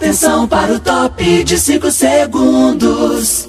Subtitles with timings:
[0.00, 3.46] Atenção para o top de 5 segundos.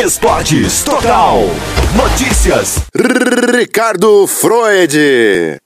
[0.00, 1.40] Esportes Total.
[1.96, 2.76] Notícias.
[2.94, 5.58] Ricardo Freud.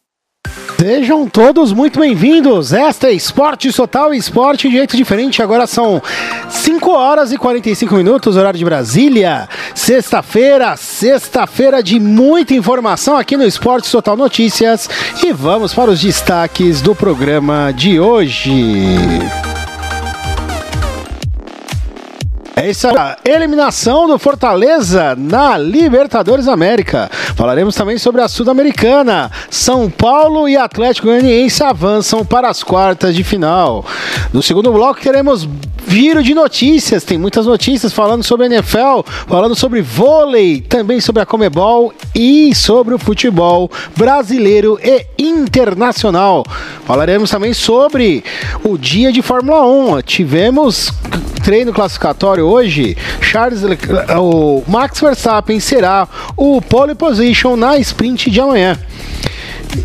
[0.82, 2.72] Sejam todos muito bem-vindos.
[2.72, 5.40] Esta é Esporte Total Esporte de jeito diferente.
[5.40, 6.02] Agora são
[6.50, 9.48] 5 horas e 45 minutos, horário de Brasília.
[9.76, 14.90] Sexta-feira, sexta-feira de muita informação aqui no Esporte Total Notícias.
[15.22, 18.50] E vamos para os destaques do programa de hoje.
[22.62, 22.94] É isso aí.
[23.24, 27.10] Eliminação do Fortaleza na Libertadores América.
[27.34, 29.32] Falaremos também sobre a Sul-Americana.
[29.50, 33.84] São Paulo e Atlético Goianiense avançam para as quartas de final.
[34.32, 35.48] No segundo bloco teremos
[35.88, 41.26] Giro de notícias, tem muitas notícias falando sobre NFL, falando sobre vôlei, também sobre a
[41.26, 46.44] Comebol e sobre o futebol brasileiro e internacional.
[46.86, 48.24] Falaremos também sobre
[48.64, 50.00] o dia de Fórmula 1.
[50.02, 50.90] Tivemos
[51.42, 52.96] treino classificatório hoje.
[53.20, 53.62] Charles,
[54.18, 58.78] o Max Verstappen será o pole position na sprint de amanhã.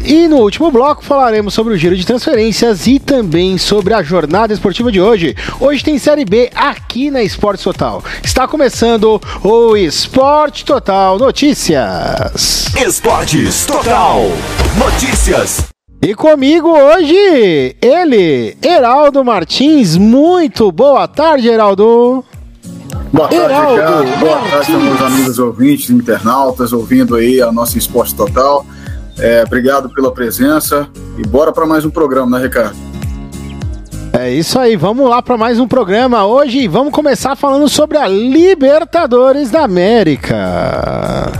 [0.03, 4.53] E no último bloco falaremos sobre o giro de transferências e também sobre a jornada
[4.53, 5.35] esportiva de hoje.
[5.59, 8.03] Hoje tem Série B aqui na Esporte Total.
[8.23, 12.65] Está começando o Esporte Total Notícias.
[12.75, 14.23] Esportes Total
[14.77, 15.67] Notícias.
[16.01, 19.97] E comigo hoje, ele, Heraldo Martins.
[19.97, 22.23] Muito boa tarde, Heraldo.
[23.11, 24.17] Boa tarde, Heraldo.
[24.19, 28.65] Boa tarde, meus amigos ouvintes, internautas, ouvindo aí a nossa Esporte Total.
[29.17, 32.75] É, obrigado pela presença e bora para mais um programa, né, Ricardo?
[34.13, 36.67] É isso aí, vamos lá para mais um programa hoje.
[36.67, 41.31] Vamos começar falando sobre a Libertadores da América.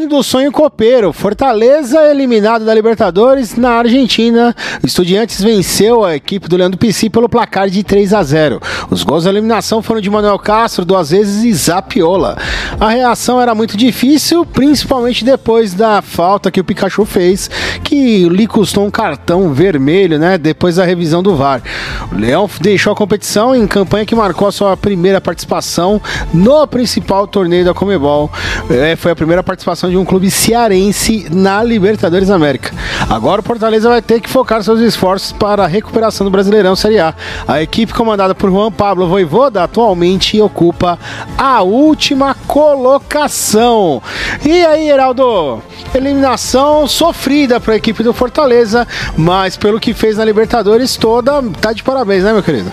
[0.00, 1.12] Fim do sonho copeiro.
[1.12, 4.56] Fortaleza eliminado da Libertadores na Argentina.
[4.82, 8.62] Estudiantes venceu a equipe do Leandro Pisci pelo placar de 3 a 0.
[8.90, 12.38] Os gols da eliminação foram de Manuel Castro duas vezes e Zapiola.
[12.80, 17.50] A reação era muito difícil, principalmente depois da falta que o Pikachu fez,
[17.84, 20.38] que lhe custou um cartão vermelho, né?
[20.38, 21.62] Depois da revisão do VAR.
[22.10, 26.00] O Leão deixou a competição em campanha que marcou a sua primeira participação
[26.32, 28.30] no principal torneio da Comebol.
[28.70, 32.72] É, foi a primeira participação de um clube cearense na Libertadores América.
[33.08, 36.98] Agora o Fortaleza vai ter que focar seus esforços para a recuperação do Brasileirão Série
[36.98, 37.14] A.
[37.46, 40.98] A equipe comandada por Juan Pablo Voivoda atualmente ocupa
[41.36, 44.02] a última colocação.
[44.44, 45.62] E aí, Heraldo?
[45.94, 48.86] Eliminação sofrida para a equipe do Fortaleza,
[49.16, 52.70] mas pelo que fez na Libertadores toda, tá de parabéns, né, meu querido?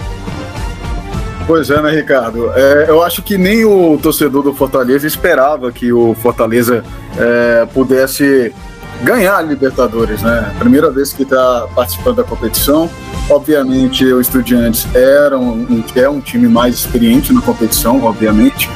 [1.48, 2.52] Pois é, né, Ricardo?
[2.54, 6.84] É, eu acho que nem o torcedor do Fortaleza esperava que o Fortaleza
[7.18, 8.54] é, pudesse
[9.02, 10.54] ganhar a Libertadores, né?
[10.60, 12.90] Primeira vez que está participando da competição.
[13.30, 18.70] Obviamente, o Estudiantes era um, é um time mais experiente na competição, obviamente.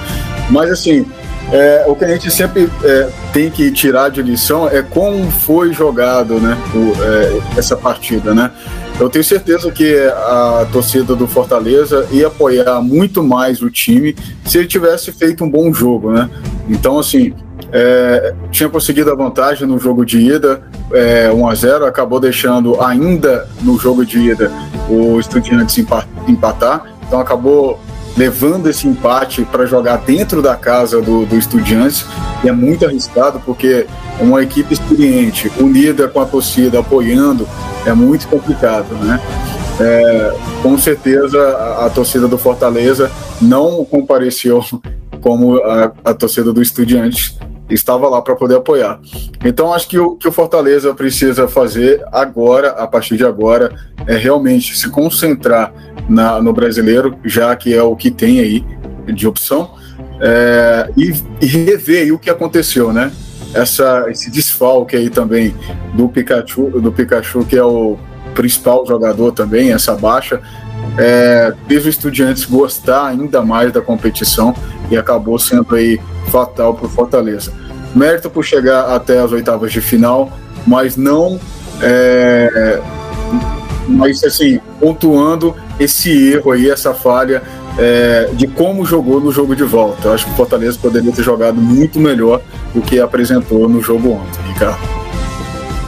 [0.50, 1.06] Mas, assim,
[1.52, 5.74] é, o que a gente sempre é, tem que tirar de lição é como foi
[5.74, 8.50] jogado né, o, é, essa partida, né?
[9.02, 14.60] Eu tenho certeza que a torcida do Fortaleza ia apoiar muito mais o time se
[14.60, 16.30] ele tivesse feito um bom jogo, né?
[16.70, 17.34] Então, assim,
[17.72, 20.62] é, tinha conseguido a vantagem no jogo de ida,
[20.94, 24.52] é, 1 a 0 acabou deixando ainda no jogo de ida
[24.88, 25.80] o Estudiantes
[26.28, 27.80] empatar, então acabou
[28.18, 32.06] levando esse empate para jogar dentro da casa do, do Estudiantes,
[32.44, 33.88] e é muito arriscado porque
[34.20, 37.48] uma equipe experiente, unida com a torcida, apoiando,
[37.86, 39.20] é muito complicado, né?
[39.80, 43.10] É, com certeza a, a, torcida do Fortaleza
[43.42, 44.64] não compareceu
[45.22, 47.40] como a, a torcida do Estudiantes
[47.74, 49.00] estava lá para poder apoiar.
[49.44, 53.74] Então acho que o que o Fortaleza precisa fazer agora, a partir de agora,
[54.08, 55.74] é realmente se concentrar
[56.08, 58.66] na, no brasileiro, já que é o que tem aí
[59.14, 59.72] de opção,
[60.22, 63.12] é, e, e, rever o que aconteceu, né?
[63.54, 65.54] Essa, esse desfalque aí também
[65.96, 67.98] do Pikachu, do Pikachu, que é o
[68.34, 70.40] principal jogador também, essa baixa,
[70.98, 74.54] é, fez o Estudiantes gostar ainda mais da competição
[74.90, 77.54] e acabou sendo aí fatal para o Fortaleza.
[77.96, 80.32] Mérito por chegar até as oitavas de final,
[80.66, 81.40] mas não.
[81.82, 82.80] É,
[83.88, 87.42] mas assim, pontuando esse erro aí, essa falha
[87.78, 90.10] é, de como jogou no jogo de volta.
[90.10, 92.42] Eu acho que o Fortaleza poderia ter jogado muito melhor
[92.74, 95.01] do que apresentou no jogo ontem, Ricardo.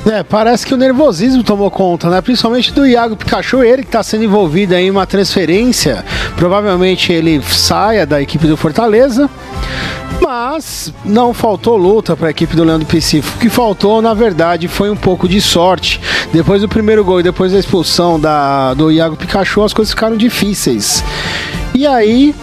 [0.05, 2.19] É, parece que o nervosismo tomou conta, né?
[2.21, 6.03] Principalmente do Iago Pikachu, ele que está sendo envolvido em uma transferência.
[6.35, 9.29] Provavelmente ele saia da equipe do Fortaleza.
[10.21, 13.37] Mas não faltou luta para a equipe do Leandro Pacífico.
[13.37, 15.99] O que faltou, na verdade, foi um pouco de sorte.
[16.33, 20.17] Depois do primeiro gol e depois da expulsão da, do Iago Pikachu, as coisas ficaram
[20.17, 21.03] difíceis.
[21.73, 22.35] E aí,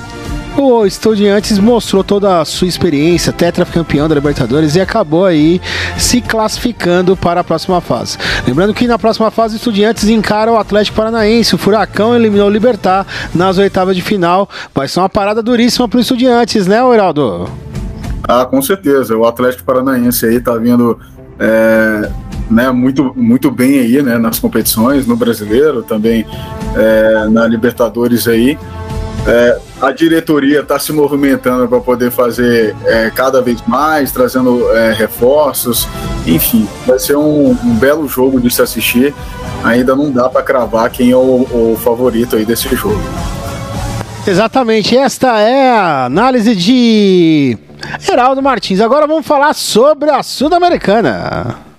[0.61, 5.61] o Estudiantes mostrou toda a sua experiência, tetracampeão da Libertadores e acabou aí
[5.99, 8.19] se classificando para a próxima fase.
[8.47, 12.51] Lembrando que na próxima fase o Estudiantes encara o Atlético Paranaense, o Furacão eliminou o
[12.51, 14.49] Libertar nas oitavas de final.
[14.75, 17.49] Vai ser uma parada duríssima para o Estudiantes, né, Heraldo?
[18.29, 19.17] Ah, com certeza.
[19.17, 20.99] O Atlético Paranaense aí tá vindo
[21.39, 22.11] é,
[22.51, 26.27] né, muito, muito bem aí né, nas competições, no brasileiro, também
[26.77, 28.59] é, na Libertadores aí.
[29.27, 34.93] É, a diretoria está se movimentando para poder fazer é, cada vez mais, trazendo é,
[34.93, 35.87] reforços,
[36.27, 39.15] enfim, vai ser um, um, belo jogo de se assistir.
[39.63, 43.01] Ainda não dá para cravar quem é o, o favorito aí desse jogo.
[44.27, 47.59] Exatamente, esta é a análise de
[48.11, 48.81] Heraldo Martins.
[48.81, 51.70] Agora vamos falar sobre a Sul-Americana.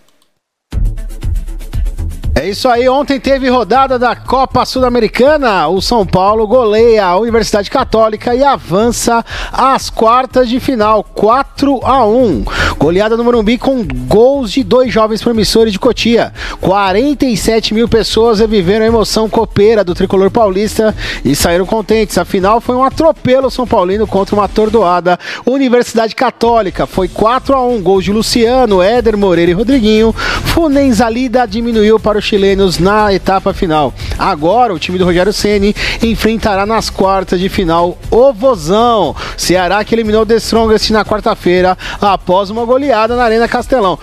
[2.41, 5.67] É isso aí, ontem teve rodada da Copa Sul-Americana.
[5.67, 9.23] O São Paulo goleia a Universidade Católica e avança
[9.53, 12.43] às quartas de final, 4 a 1.
[12.79, 16.33] Goleada no Morumbi com gols de dois jovens promissores de Cotia.
[16.59, 22.17] 47 mil pessoas reviveram a emoção copeira do tricolor paulista e saíram contentes.
[22.17, 26.87] A final foi um atropelo São Paulino contra uma atordoada Universidade Católica.
[26.87, 30.11] Foi 4 a 1, gols de Luciano, Éder Moreira e Rodriguinho.
[30.11, 33.93] Funenzalida diminuiu para o chilenos na etapa final.
[34.17, 39.13] Agora o time do Rogério Ceni enfrentará nas quartas de final o Vozão.
[39.37, 43.97] Ceará que eliminou o The Strongest na quarta-feira após uma goleada na Arena Castelão.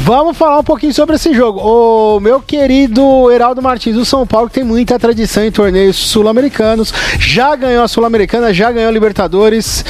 [0.00, 1.60] Vamos falar um pouquinho sobre esse jogo.
[1.60, 6.92] O meu querido Heraldo Martins do São Paulo que tem muita tradição em torneios sul-americanos,
[7.18, 9.84] já ganhou a Sul-Americana, já ganhou a Libertadores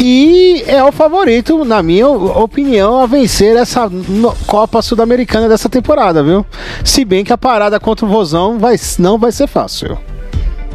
[0.00, 3.90] e é o favorito, na minha opinião, a vencer essa
[4.46, 6.46] Copa Sul-Americana dessa temporada, viu?
[6.84, 9.98] Se bem que a parada contra o Vozão vai, não vai ser fácil.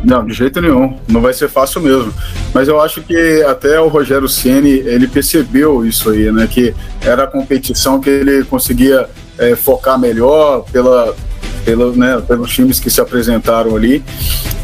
[0.03, 0.99] Não, de jeito nenhum.
[1.07, 2.13] Não vai ser fácil mesmo.
[2.53, 6.47] Mas eu acho que até o Rogério Ceni ele percebeu isso aí, né?
[6.47, 9.07] Que era a competição que ele conseguia
[9.37, 11.15] é, focar melhor pela,
[11.63, 14.03] pela, né, pelos times que se apresentaram ali.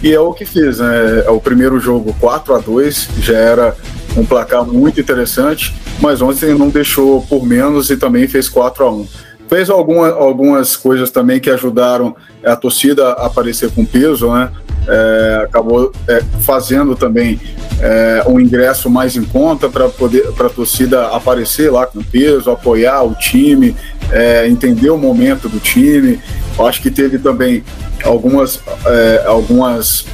[0.04, 1.24] E é o que fez, né?
[1.26, 3.76] É o primeiro jogo 4 a 2 já era
[4.18, 8.92] um placar muito interessante, mas ontem não deixou por menos e também fez 4 a
[8.92, 9.08] 1
[9.50, 12.16] Fez alguma, algumas coisas também que ajudaram
[12.46, 14.52] a torcida a aparecer com peso, né?
[14.88, 17.40] É, acabou é, fazendo também
[17.82, 22.50] é, um ingresso mais em conta para poder para a torcida aparecer lá com peso,
[22.50, 23.76] apoiar o time,
[24.12, 26.20] é, entender o momento do time.
[26.60, 27.64] Acho que teve também
[28.04, 30.06] algumas é, algumas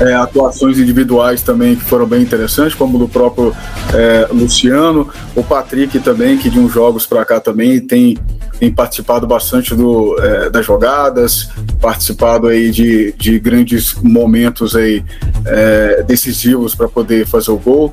[0.00, 3.54] é, atuações individuais também que foram bem interessantes, como do próprio
[3.94, 8.18] é, Luciano, o Patrick também, que de uns jogos para cá também tem,
[8.62, 11.48] tem participado bastante do, é, das jogadas,
[11.80, 15.04] participado aí de, de grandes momentos aí
[15.44, 17.92] é, decisivos para poder fazer o gol.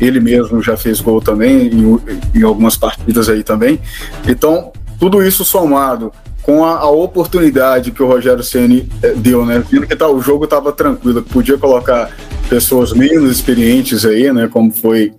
[0.00, 2.00] Ele mesmo já fez gol também em,
[2.34, 3.78] em algumas partidas aí também.
[4.26, 9.62] Então, tudo isso somado com a, a, oportunidade que o Rogério Ceni eh, deu, né?
[9.70, 12.10] Vendo que tá, o jogo estava tranquilo, podia colocar
[12.48, 14.48] pessoas menos experientes aí, né?
[14.50, 15.12] Como foi,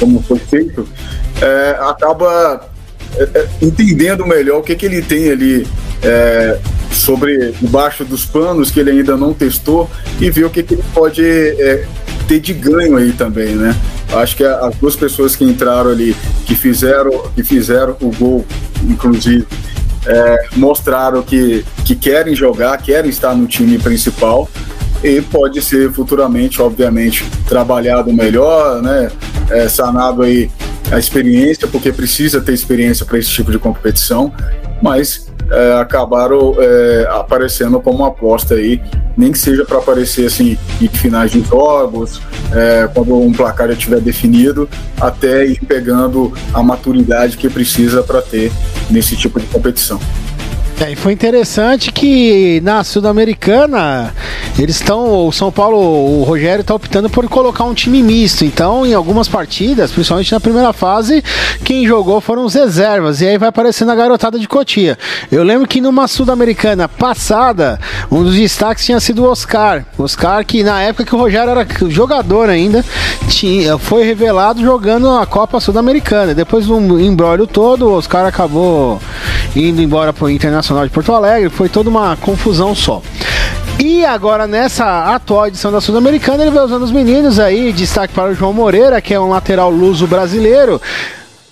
[0.00, 0.88] como foi feito,
[1.42, 2.73] é, acaba é,
[3.60, 5.66] entendendo melhor o que, que ele tem ali
[6.02, 6.58] é,
[6.90, 9.90] sobre debaixo dos panos que ele ainda não testou
[10.20, 11.22] e ver o que, que ele pode
[12.26, 13.74] ter de ganho aí também, né?
[14.12, 16.16] Acho que as duas pessoas que entraram ali,
[16.46, 18.44] que fizeram, que fizeram o gol,
[18.82, 19.46] inclusive
[20.06, 24.48] é, mostraram que, que querem jogar, querem estar no time principal
[25.02, 29.10] e pode ser futuramente, obviamente, trabalhado melhor, né?
[29.50, 30.50] É, sanado aí
[30.94, 34.32] a experiência, porque precisa ter experiência para esse tipo de competição,
[34.80, 38.80] mas é, acabaram é, aparecendo como uma aposta aí,
[39.16, 42.22] nem que seja para aparecer assim em finais de jogos,
[42.52, 44.68] é, quando um placar já estiver definido,
[45.00, 48.52] até ir pegando a maturidade que precisa para ter
[48.88, 49.98] nesse tipo de competição.
[50.80, 54.12] É, e foi interessante que na Sul-Americana
[54.58, 55.26] eles estão.
[55.26, 58.44] O São Paulo, o Rogério está optando por colocar um time misto.
[58.44, 61.22] Então, em algumas partidas, principalmente na primeira fase,
[61.64, 63.20] quem jogou foram os reservas.
[63.20, 64.98] E aí vai aparecendo a garotada de Cotia.
[65.30, 67.78] Eu lembro que numa Sul-Americana passada,
[68.10, 69.84] um dos destaques tinha sido o Oscar.
[69.96, 72.84] Oscar, que na época que o Rogério era jogador ainda,
[73.28, 76.34] tinha, foi revelado jogando a Copa Sul-Americana.
[76.34, 79.00] Depois do embrólio todo, o Oscar acabou
[79.54, 81.50] indo embora para o Internacional de Porto Alegre.
[81.50, 83.02] Foi toda uma confusão só.
[83.78, 87.72] E E agora, nessa atual edição da Sul-Americana, ele vai usando os meninos aí.
[87.72, 90.80] Destaque para o João Moreira, que é um lateral luso brasileiro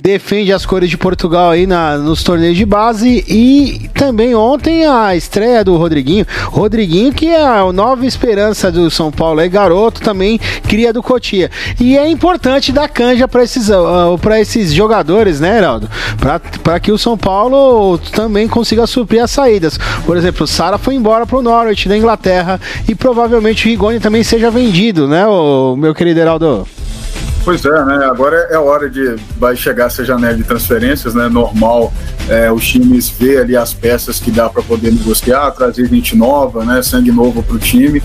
[0.02, 5.14] defende as cores de Portugal aí na, nos torneios de base e também ontem a
[5.14, 6.26] estreia do Rodriguinho.
[6.47, 11.52] Rodriguinho que é a nova esperança do São Paulo, é garoto também, cria do Cotia.
[11.78, 15.88] E é importante dar canja para esses, uh, esses jogadores, né, Heraldo?
[16.64, 19.78] Para que o São Paulo também consiga suprir as saídas.
[20.04, 24.00] Por exemplo, o Sara foi embora para o Norwich da Inglaterra e provavelmente o Rigoni
[24.00, 26.66] também seja vendido, né, o meu querido Heraldo?
[27.44, 28.06] Pois é, né?
[28.06, 29.16] Agora é hora de.
[29.37, 31.28] Vai chegar essa janela de transferências, né?
[31.28, 31.92] Normal
[32.28, 36.64] é, os times ver ali as peças que dá para poder negociar, trazer gente nova,
[36.64, 36.80] né?
[36.82, 38.00] Sangue novo para o time.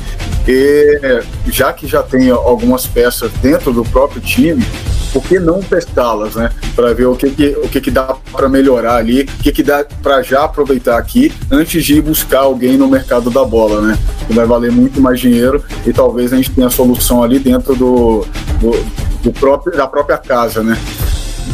[0.47, 4.65] E já que já tem algumas peças dentro do próprio time,
[5.13, 6.49] por que não testá-las, né?
[6.75, 9.61] Para ver o que, que, o que, que dá para melhorar ali, o que, que
[9.61, 13.99] dá para já aproveitar aqui antes de ir buscar alguém no mercado da bola, né?
[14.25, 18.25] Que vai valer muito mais dinheiro e talvez a gente tenha solução ali dentro do,
[18.59, 20.77] do do próprio, da própria casa, né?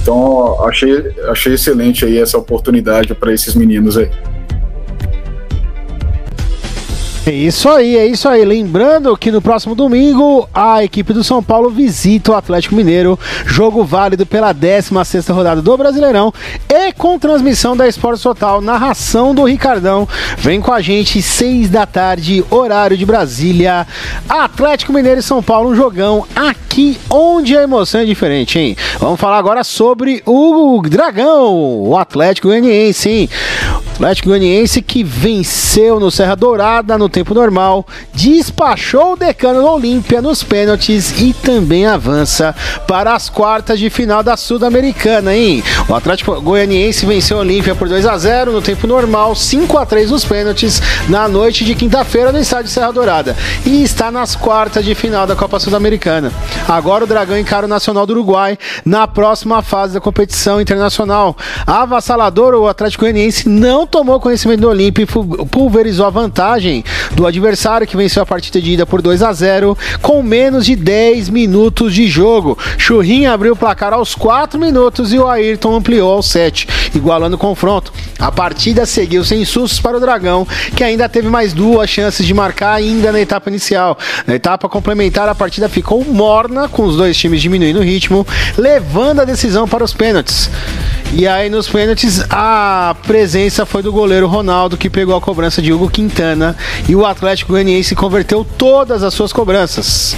[0.02, 4.12] Então, achei, achei excelente aí essa oportunidade para esses meninos aí.
[7.26, 8.44] É isso aí, é isso aí.
[8.44, 13.86] Lembrando que no próximo domingo a equipe do São Paulo visita o Atlético Mineiro, jogo
[13.86, 16.34] válido pela 16 rodada do Brasileirão
[16.68, 20.06] e com transmissão da Esporte Total, narração do Ricardão.
[20.38, 23.88] Vem com a gente, 6 da tarde, horário de Brasília.
[24.28, 28.76] Atlético Mineiro e São Paulo, um jogão aqui onde a emoção é diferente, hein?
[29.00, 31.56] Vamos falar agora sobre o Dragão,
[31.88, 33.30] o Atlético Goianiense, hein?
[33.94, 40.20] Atlético Goianiense que venceu no Serra Dourada no tempo normal, despachou o Decano no Olímpia
[40.20, 42.56] nos pênaltis e também avança
[42.88, 45.64] para as quartas de final da Sul-Americana, hein?
[45.88, 49.86] O Atlético Goianiense venceu o Olímpia por 2 a 0 no tempo normal, 5 a
[49.86, 53.36] 3 nos pênaltis na noite de quinta-feira no estádio Serra Dourada
[53.66, 56.32] e está nas quartas de final da Copa Sul-Americana.
[56.68, 61.36] Agora o Dragão encara o Nacional do Uruguai na próxima fase da competição internacional.
[61.68, 67.86] Avassalador, o Atlético Goianiense não tomou conhecimento do Olímpia e pulverizou a vantagem do adversário
[67.86, 71.94] que venceu a partida de ida por 2 a 0 com menos de 10 minutos
[71.94, 72.58] de jogo.
[72.78, 77.40] Churrinha abriu o placar aos 4 minutos e o Ayrton ampliou aos 7, igualando o
[77.40, 77.94] confronto.
[78.20, 82.34] A partida seguiu sem sustos para o Dragão, que ainda teve mais duas chances de
[82.34, 83.98] marcar ainda na etapa inicial.
[84.26, 88.26] Na etapa complementar, a partida ficou morna, com os dois times diminuindo o ritmo,
[88.58, 90.50] levando a decisão para os pênaltis.
[91.16, 95.72] E aí nos pênaltis a presença foi do goleiro Ronaldo que pegou a cobrança de
[95.72, 96.56] Hugo Quintana
[96.90, 100.16] e o Atlético Goianiense converteu todas as suas cobranças.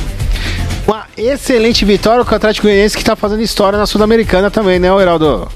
[1.17, 5.47] Excelente vitória o Atlético Goianiense que está fazendo história na Sul-Americana também, né, Heraldo?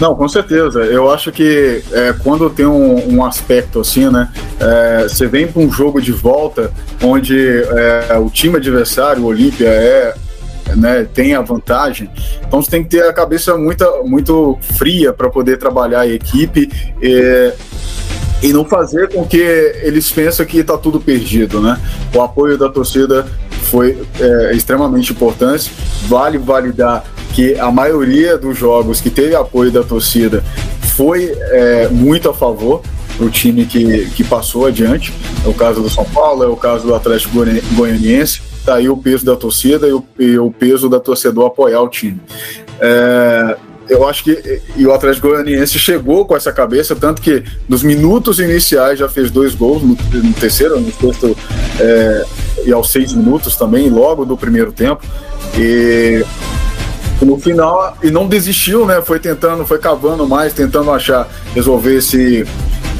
[0.00, 0.80] Não, com certeza.
[0.80, 4.30] Eu acho que é, quando tem um, um, aspecto assim, né?
[4.60, 6.70] É, você vem para um jogo de volta
[7.02, 10.14] onde é, o time adversário, o Olímpia, é
[10.74, 12.10] né, tem a vantagem.
[12.46, 16.70] Então você tem que ter a cabeça muito, muito fria para poder trabalhar a equipe
[17.00, 17.52] e,
[18.42, 19.38] e não fazer com que
[19.82, 21.80] eles pensem que está tudo perdido, né?
[22.14, 23.26] O apoio da torcida
[23.70, 25.72] foi é, extremamente importante.
[26.06, 30.44] Vale validar que a maioria dos jogos que teve apoio da torcida
[30.96, 32.82] foi é, muito a favor
[33.18, 35.12] do time que, que passou adiante.
[35.44, 37.38] É o caso do São Paulo, é o caso do Atlético
[37.72, 41.80] Goianiense tá aí o peso da torcida e o, e o peso da torcedor apoiar
[41.80, 42.20] o time.
[42.80, 43.56] É,
[43.88, 48.38] eu acho que e o Atlético Goianiense chegou com essa cabeça, tanto que nos minutos
[48.38, 51.36] iniciais já fez dois gols, no, no terceiro, no sexto
[51.80, 52.24] é,
[52.64, 55.04] e aos seis minutos também, logo do primeiro tempo.
[55.56, 56.24] E
[57.22, 59.00] no final, e não desistiu, né?
[59.00, 62.46] Foi tentando, foi cavando mais, tentando achar, resolver esse,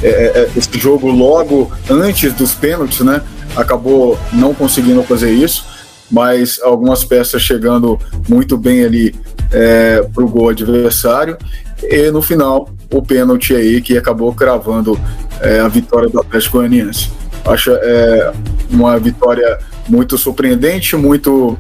[0.02, 3.20] é, é esse jogo logo antes dos pênaltis, né?
[3.56, 5.64] acabou não conseguindo fazer isso,
[6.10, 7.98] mas algumas peças chegando
[8.28, 9.14] muito bem ali
[9.52, 11.36] é, para o gol adversário.
[11.82, 14.98] E no final, o pênalti aí que acabou cravando
[15.40, 17.10] é, a vitória do Atlético Goianiense.
[17.44, 18.32] Acho é,
[18.70, 19.58] uma vitória
[19.88, 21.56] muito surpreendente, muito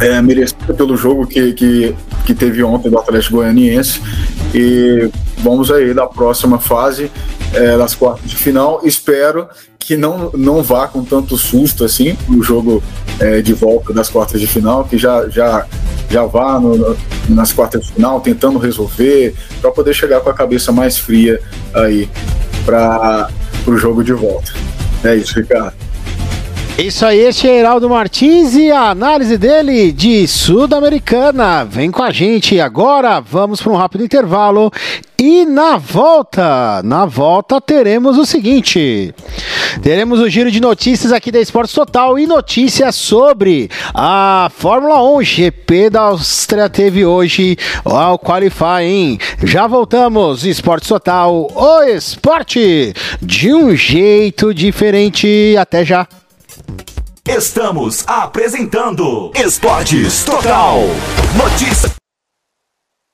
[0.00, 4.00] é, merecida pelo jogo que, que, que teve ontem do Atlético Goianiense.
[4.54, 7.10] E vamos aí da próxima fase,
[7.52, 8.80] é, das quartas de final.
[8.84, 9.48] Espero
[9.78, 12.82] que não, não vá com tanto susto assim o jogo
[13.20, 15.64] é, de volta das quartas de final, que já, já,
[16.10, 16.96] já vá no,
[17.28, 21.40] nas quartas de final tentando resolver, para poder chegar com a cabeça mais fria
[21.72, 22.08] aí
[22.64, 23.30] para
[23.66, 24.52] o jogo de volta.
[25.04, 25.85] É isso, Ricardo.
[26.78, 31.64] Isso aí, este é Heraldo Martins e a análise dele de Sul-Americana.
[31.64, 34.70] Vem com a gente agora, vamos para um rápido intervalo.
[35.18, 39.14] E na volta, na volta teremos o seguinte:
[39.82, 45.22] teremos o giro de notícias aqui da Esportes Total e notícias sobre a Fórmula 1
[45.22, 47.56] GP da Áustria teve hoje
[47.86, 49.18] ao Qualifying.
[49.42, 52.92] Já voltamos, Esportes Total, o esporte
[53.22, 55.56] de um jeito diferente.
[55.58, 56.06] Até já.
[57.28, 60.78] Estamos apresentando Esportes Total.
[61.36, 61.92] Notícia.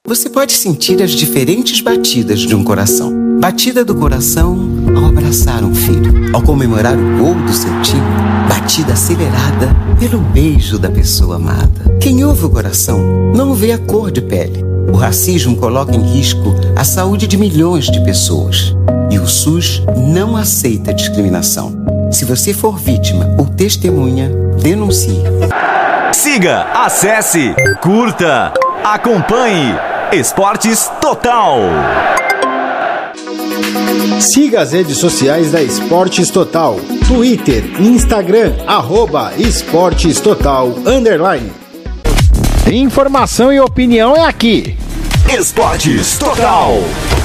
[0.07, 3.39] Você pode sentir as diferentes batidas de um coração.
[3.41, 4.59] Batida do coração
[4.95, 8.03] ao abraçar um filho, ao comemorar o gol do seu time.
[8.49, 11.99] Batida acelerada pelo beijo da pessoa amada.
[12.01, 13.01] Quem ouve o coração
[13.35, 14.63] não vê a cor de pele.
[14.93, 18.75] O racismo coloca em risco a saúde de milhões de pessoas.
[19.11, 21.83] E o SUS não aceita discriminação.
[22.13, 24.29] Se você for vítima ou testemunha,
[24.61, 25.23] denuncie.
[26.13, 28.53] Siga, acesse, curta,
[28.85, 29.75] acompanhe
[30.13, 31.59] Esportes Total.
[34.21, 36.77] Siga as redes sociais da Esportes Total.
[37.09, 41.51] Twitter, Instagram, arroba Esportes Total, underline.
[42.71, 44.77] Informação e opinião é aqui.
[45.35, 46.75] Esportes Total.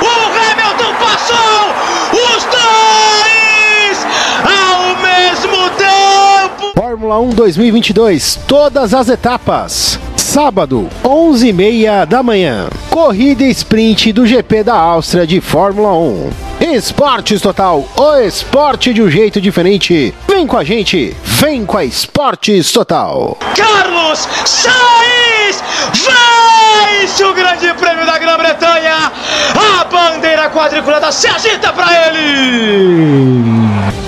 [0.00, 0.06] O
[0.50, 1.74] Hamilton passou
[2.12, 4.06] os dois
[4.44, 6.72] ao mesmo tempo!
[6.74, 10.00] Fórmula 1 2022, todas as etapas.
[10.16, 12.68] Sábado, 11h30 da manhã.
[12.90, 16.45] Corrida sprint do GP da Áustria de Fórmula 1.
[16.60, 20.14] Esportes Total, o esporte de um jeito diferente.
[20.26, 23.36] Vem com a gente, vem com a Esportes Total.
[23.54, 29.12] Carlos Sainz vence o Grande Prêmio da Grã-Bretanha.
[29.54, 34.05] A bandeira quadriculada se agita para ele.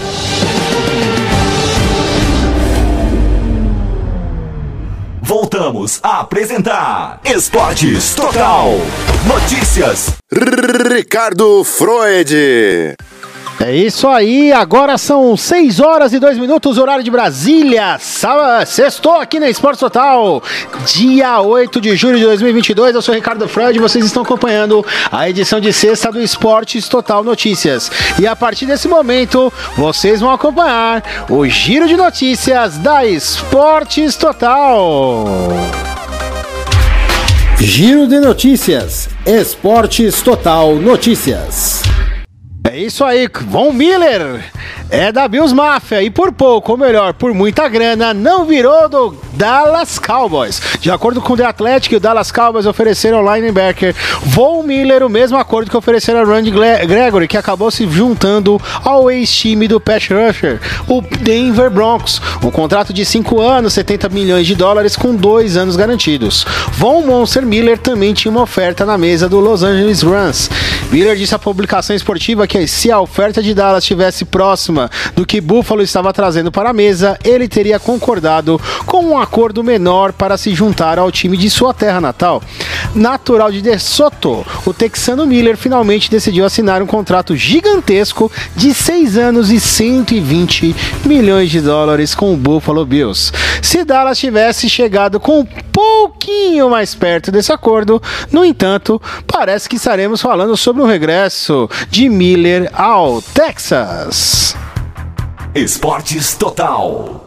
[5.28, 8.70] Voltamos a apresentar Esportes Total.
[9.26, 10.14] Notícias.
[10.30, 12.96] Ricardo Freud.
[13.60, 17.98] É isso aí, agora são 6 horas e 2 minutos, horário de Brasília.
[18.64, 20.40] Sextou aqui na Esporte Total,
[20.86, 22.94] dia 8 de julho de 2022.
[22.94, 27.24] Eu sou Ricardo Freud e vocês estão acompanhando a edição de sexta do Esportes Total
[27.24, 27.90] Notícias.
[28.20, 35.26] E a partir desse momento, vocês vão acompanhar o giro de notícias da Esportes Total.
[37.58, 41.82] Giro de notícias, Esportes Total Notícias.
[42.70, 44.44] É isso aí, Von Miller
[44.90, 49.16] é da Bills Mafia e por pouco, ou melhor, por muita grana, não virou do
[49.33, 50.61] Dallas Cowboys.
[50.81, 55.09] De acordo com o The Athletic, o Dallas Cowboys ofereceram ao linebacker Von Miller o
[55.09, 60.09] mesmo acordo que ofereceram a Randy Gregory, que acabou se juntando ao ex-time do Pass
[60.09, 62.20] Rusher, o Denver Broncos.
[62.42, 66.44] Um contrato de 5 anos, 70 milhões de dólares com 2 anos garantidos.
[66.72, 70.50] Von Monster Miller também tinha uma oferta na mesa do Los Angeles Rams.
[70.90, 75.40] Miller disse à publicação esportiva que se a oferta de Dallas estivesse próxima do que
[75.40, 80.54] Buffalo estava trazendo para a mesa, ele teria concordado com um acordo menor para se
[80.54, 82.42] juntar ao time de sua terra natal.
[82.94, 89.16] Natural de De Soto, o texano Miller finalmente decidiu assinar um contrato gigantesco de 6
[89.16, 93.32] anos e 120 milhões de dólares com o Buffalo Bills.
[93.62, 95.46] Se Dallas tivesse chegado com
[96.08, 102.08] pouquinho mais perto desse acordo, no entanto, parece que estaremos falando sobre o regresso de
[102.08, 104.56] Miller ao Texas.
[105.54, 107.17] Esportes Total.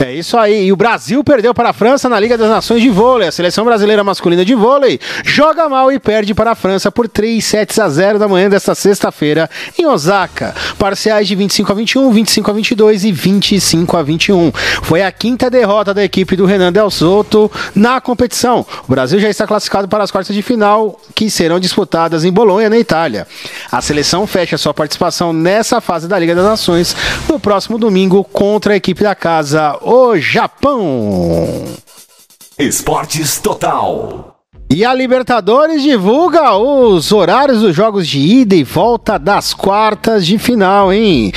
[0.00, 0.66] É isso aí.
[0.66, 3.28] E o Brasil perdeu para a França na Liga das Nações de Vôlei.
[3.28, 7.44] A seleção brasileira masculina de vôlei joga mal e perde para a França por 3
[7.44, 10.54] sets a 0 da manhã desta sexta-feira em Osaka.
[10.78, 14.52] Parciais de 25 a 21, 25 a 22 e 25 a 21.
[14.82, 18.66] Foi a quinta derrota da equipe do Renan Del Soto na competição.
[18.88, 22.68] O Brasil já está classificado para as quartas de final que serão disputadas em Bolonha,
[22.68, 23.26] na Itália.
[23.70, 26.96] A seleção fecha sua participação nessa fase da Liga das Nações
[27.28, 31.64] no próximo domingo contra a equipe da casa, o Japão.
[32.58, 34.36] Esportes Total.
[34.70, 40.38] E a Libertadores divulga os horários dos jogos de ida e volta das quartas de
[40.38, 41.32] final, hein?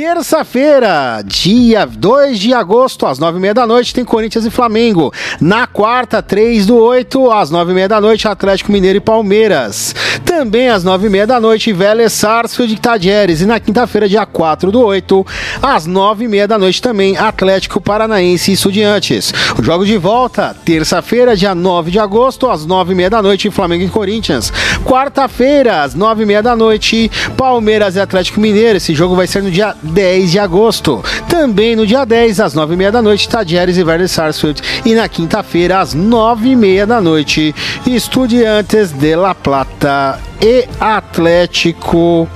[0.00, 5.12] Terça-feira, dia 2 de agosto, às 9h30 da noite, tem Corinthians e Flamengo.
[5.38, 9.94] Na quarta, 3 do 8, às 9h30 da noite, Atlético Mineiro e Palmeiras.
[10.24, 13.42] Também às 9h30 da noite, Vélez Sarsfield e Tadieres.
[13.42, 15.26] E na quinta-feira, dia 4 do 8,
[15.60, 19.34] às 9h30 da noite também, Atlético Paranaense e Estudiantes.
[19.58, 23.88] Os jogos de volta, terça-feira, dia 9 de agosto, às 9h30 da noite, Flamengo e
[23.90, 24.50] Corinthians.
[24.82, 28.78] Quarta-feira, às 9h30 da noite, Palmeiras e Atlético Mineiro.
[28.78, 31.04] Esse jogo vai ser no dia 10 de agosto.
[31.28, 34.62] Também no dia 10, às 9h30 da noite, Tadieres e Verde Sarsfield.
[34.84, 37.54] E na quinta-feira, às 9h30 da noite,
[37.86, 42.26] Estudiantes de La Plata e Atlético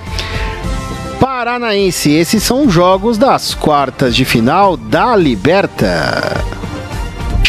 [1.19, 2.13] Paranaense.
[2.13, 6.44] Esses são os jogos das quartas de final da Liberta.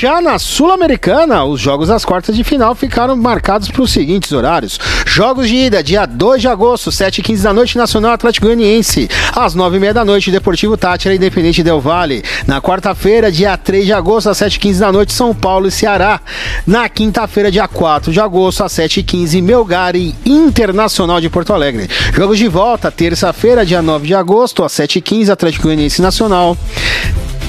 [0.06, 4.80] Já na Sul-Americana, os jogos das quartas de final ficaram marcados para os seguintes horários.
[5.04, 9.10] Jogos de ida, dia 2 de agosto, 7h15 da noite, Nacional Atlético Goianiense.
[9.36, 12.24] Às 9h30 da noite, Deportivo Tátira Independente Del Vale.
[12.46, 16.22] Na quarta-feira, dia 3 de agosto, às 7h15 da noite, São Paulo e Ceará.
[16.68, 21.90] Na quinta-feira, dia 4 de agosto, às 7h15, Melgar e Internacional de Porto Alegre.
[22.14, 26.56] Jogos de volta, terça-feira, dia 9 de agosto, às 7h15, Atlético Goianiense Nacional.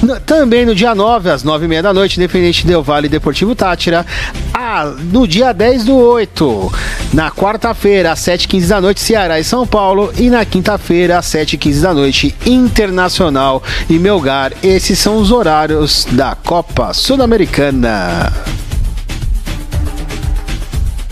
[0.01, 4.05] No, também no dia 9, às 9h30 da noite, Independente Del Vale Deportivo Tátira.
[4.53, 6.71] Ah, no dia 10 do 8,
[7.13, 10.13] na quarta-feira, às 7h15 da noite, Ceará e São Paulo.
[10.17, 14.53] E na quinta-feira, às 7h15 da noite, Internacional e Melgar.
[14.61, 18.31] Esses são os horários da Copa Sul-Americana.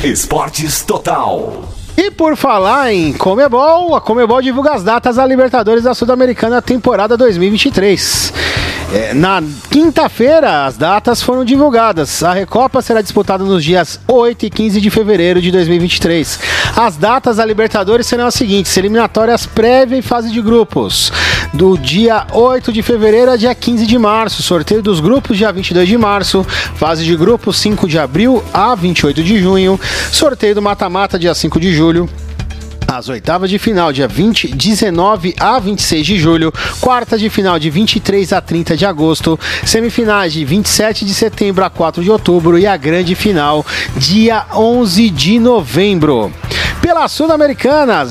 [0.04, 1.70] Esportes Total.
[1.98, 7.18] E por falar em Comebol, a Comebol divulga as datas da Libertadores da Sul-Americana temporada
[7.18, 8.34] 2023.
[8.94, 12.24] É, na quinta-feira, as datas foram divulgadas.
[12.24, 16.40] A Recopa será disputada nos dias 8 e 15 de fevereiro de 2023.
[16.76, 21.12] As datas da Libertadores serão as seguintes: eliminatórias prévia e fase de grupos.
[21.54, 24.44] Do dia 8 de fevereiro a dia 15 de março.
[24.44, 26.46] Sorteio dos grupos, dia 22 de março.
[26.76, 29.80] Fase de grupos, 5 de abril a 28 de junho.
[30.12, 32.10] Sorteio do mata-mata, dia 5 de julho.
[32.96, 36.54] As oitavas de final, dia 20, 19 a 26 de julho.
[36.80, 39.38] Quartas de final, de 23 a 30 de agosto.
[39.66, 42.58] Semifinais, de 27 de setembro a 4 de outubro.
[42.58, 43.66] E a grande final,
[43.98, 46.32] dia 11 de novembro.
[46.82, 48.08] Pela Sul-Americana,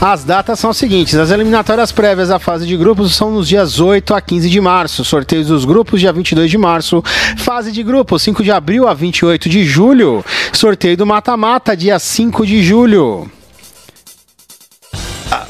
[0.00, 3.78] as datas são as seguintes: as eliminatórias prévias à fase de grupos são nos dias
[3.78, 7.04] 8 a 15 de março, sorteios dos grupos dia 22 de março,
[7.36, 12.44] fase de grupos 5 de abril a 28 de julho, sorteio do mata-mata dia 5
[12.44, 13.30] de julho.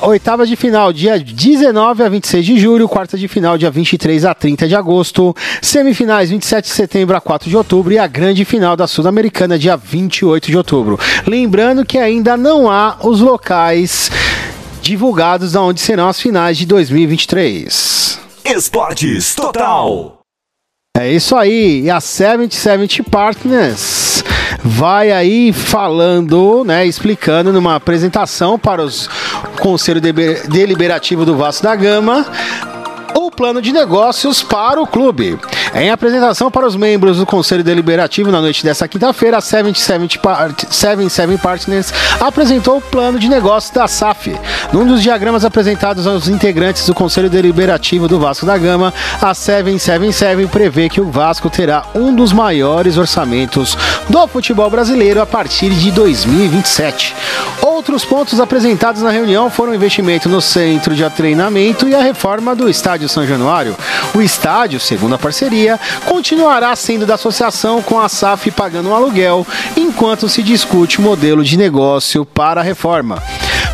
[0.02, 2.88] Oitava de final, dia 19 a 26 de julho.
[2.88, 5.34] Quarta de final, dia 23 a 30 de agosto.
[5.62, 7.92] Semifinais, 27 de setembro a 4 de outubro.
[7.92, 10.98] E a grande final da Sul-Americana, dia 28 de outubro.
[11.26, 14.10] Lembrando que ainda não há os locais
[14.80, 18.20] divulgados de onde serão as finais de 2023.
[18.44, 20.20] Esportes Total.
[20.96, 21.82] É isso aí.
[21.82, 24.22] E a 7070 Partners
[24.62, 29.08] vai aí falando, né, explicando numa apresentação para os
[29.64, 32.27] Conselho Deliberativo do Vasco da Gama
[33.14, 35.38] o plano de negócios para o clube.
[35.76, 40.68] Em apresentação para os membros do Conselho Deliberativo na noite desta quinta-feira, a 77 Part
[40.70, 44.38] 77 Partners apresentou o plano de negócios da SAF.
[44.72, 50.46] Num dos diagramas apresentados aos integrantes do Conselho Deliberativo do Vasco da Gama, a 777
[50.46, 53.76] prevê que o Vasco terá um dos maiores orçamentos
[54.08, 57.16] do futebol brasileiro a partir de 2027.
[57.62, 62.54] Outros pontos apresentados na reunião foram o investimento no centro de treinamento e a reforma
[62.54, 63.76] do estádio São Januário.
[64.14, 65.63] O estádio, segundo a parceria,
[66.07, 69.46] continuará sendo da associação com a SAF pagando um aluguel,
[69.77, 73.22] enquanto se discute o modelo de negócio para a reforma.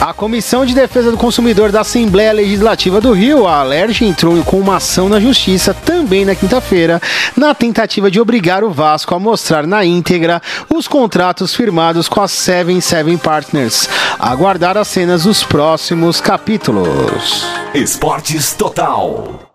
[0.00, 4.58] A Comissão de Defesa do Consumidor da Assembleia Legislativa do Rio, a Alerj, entrou com
[4.58, 7.00] uma ação na Justiça também na quinta-feira,
[7.36, 12.28] na tentativa de obrigar o Vasco a mostrar na íntegra os contratos firmados com a
[12.28, 13.88] 77 Partners.
[14.18, 17.46] Aguardar as cenas dos próximos capítulos.
[17.74, 19.53] Esportes Total.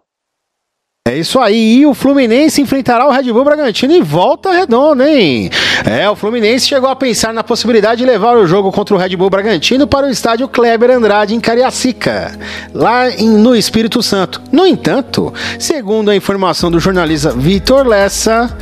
[1.08, 5.50] É isso aí, e o Fluminense enfrentará o Red Bull Bragantino em volta redonda, hein?
[5.84, 9.16] É, o Fluminense chegou a pensar na possibilidade de levar o jogo contra o Red
[9.16, 12.38] Bull Bragantino para o estádio Kleber Andrade em Cariacica,
[12.76, 14.40] lá em, no Espírito Santo.
[14.52, 18.56] No entanto, segundo a informação do jornalista Vitor Lessa,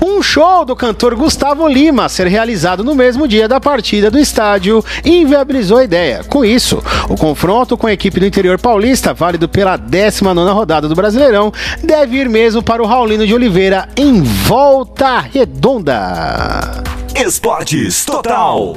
[0.00, 4.18] um show do cantor Gustavo Lima a ser realizado no mesmo dia da partida do
[4.18, 6.22] estádio inviabilizou a ideia.
[6.28, 10.94] Com isso, o confronto com a equipe do interior paulista, válido pela 19 rodada do
[10.94, 11.52] Brasileirão,
[11.88, 16.84] deve ir mesmo para o Raulino de Oliveira em volta redonda.
[17.16, 18.76] Esportes Total.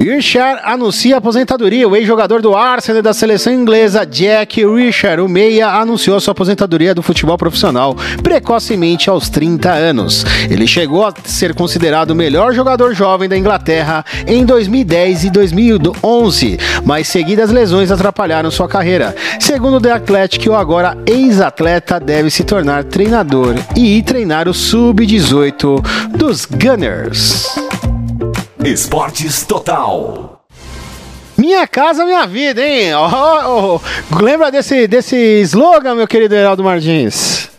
[0.00, 1.88] Richard anuncia aposentadoria.
[1.88, 6.94] O ex-jogador do Arsenal e da seleção inglesa, Jack Richard, o meia, anunciou sua aposentadoria
[6.94, 10.24] do futebol profissional precocemente aos 30 anos.
[10.50, 16.58] Ele chegou a ser considerado o melhor jogador jovem da Inglaterra em 2010 e 2011,
[16.84, 19.14] mas seguidas lesões atrapalharam sua carreira.
[19.40, 24.54] Segundo o The Athletic, o agora ex-atleta deve se tornar treinador e ir treinar o
[24.54, 25.82] sub-18
[26.16, 27.63] dos Gunners.
[28.64, 30.40] Esportes Total.
[31.36, 32.94] Minha casa, minha vida, hein?
[32.94, 33.78] Oh,
[34.10, 37.50] oh, lembra desse, desse slogan, meu querido Heraldo Martins?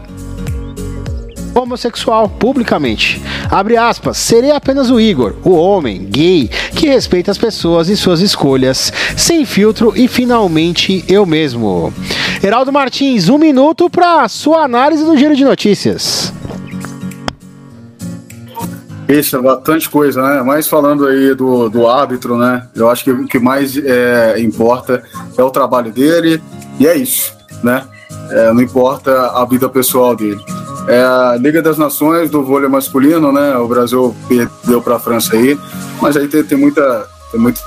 [1.55, 3.23] homossexual publicamente.
[3.51, 8.21] Abre aspas, serei apenas o Igor, o homem gay que respeita as pessoas e suas
[8.21, 11.93] escolhas, sem filtro e finalmente eu mesmo.
[12.43, 16.33] Heraldo Martins, um minuto para sua análise do giro de notícias.
[19.09, 20.43] Isso, é bastante coisa, né?
[20.43, 22.67] Mas falando aí do, do árbitro, né?
[22.75, 25.03] Eu acho que o que mais é, importa
[25.37, 26.43] é o trabalho dele
[26.81, 27.85] e é isso, né?
[28.31, 30.40] É, não importa a vida pessoal dele.
[30.87, 33.57] É a Liga das Nações do vôlei masculino, né?
[33.57, 35.59] O Brasil perdeu para a França aí,
[36.01, 37.61] mas aí tem, tem muita, tem muito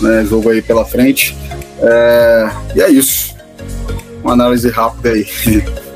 [0.00, 1.36] né, jogo aí pela frente.
[1.80, 3.34] É, e é isso.
[4.22, 5.26] Uma análise rápida aí.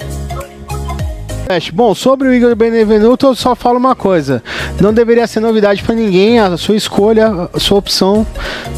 [1.75, 4.43] Bom, sobre o Igor Benevenuto, eu só falo uma coisa:
[4.81, 8.27] não deveria ser novidade para ninguém a sua escolha, a sua opção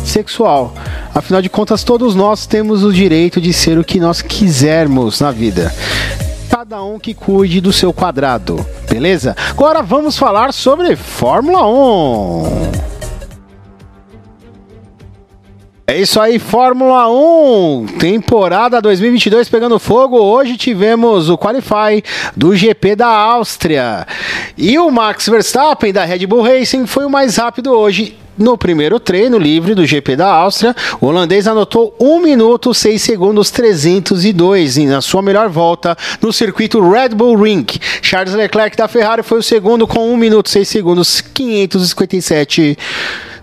[0.04, 0.74] sexual.
[1.14, 5.30] Afinal de contas, todos nós temos o direito de ser o que nós quisermos na
[5.30, 5.72] vida
[6.54, 9.34] cada um que cuide do seu quadrado, beleza?
[9.50, 12.93] Agora vamos falar sobre Fórmula 1.
[15.86, 20.16] É isso aí, Fórmula 1, temporada 2022 pegando fogo.
[20.16, 22.02] Hoje tivemos o Qualify
[22.34, 24.06] do GP da Áustria.
[24.56, 28.98] E o Max Verstappen da Red Bull Racing foi o mais rápido hoje no primeiro
[28.98, 35.00] treino livre do GP da Áustria, o holandês anotou 1 minuto 6 segundos 302 na
[35.00, 37.66] sua melhor volta no circuito Red Bull Ring.
[38.02, 42.76] Charles Leclerc da Ferrari foi o segundo com 1 minuto 6 segundos 557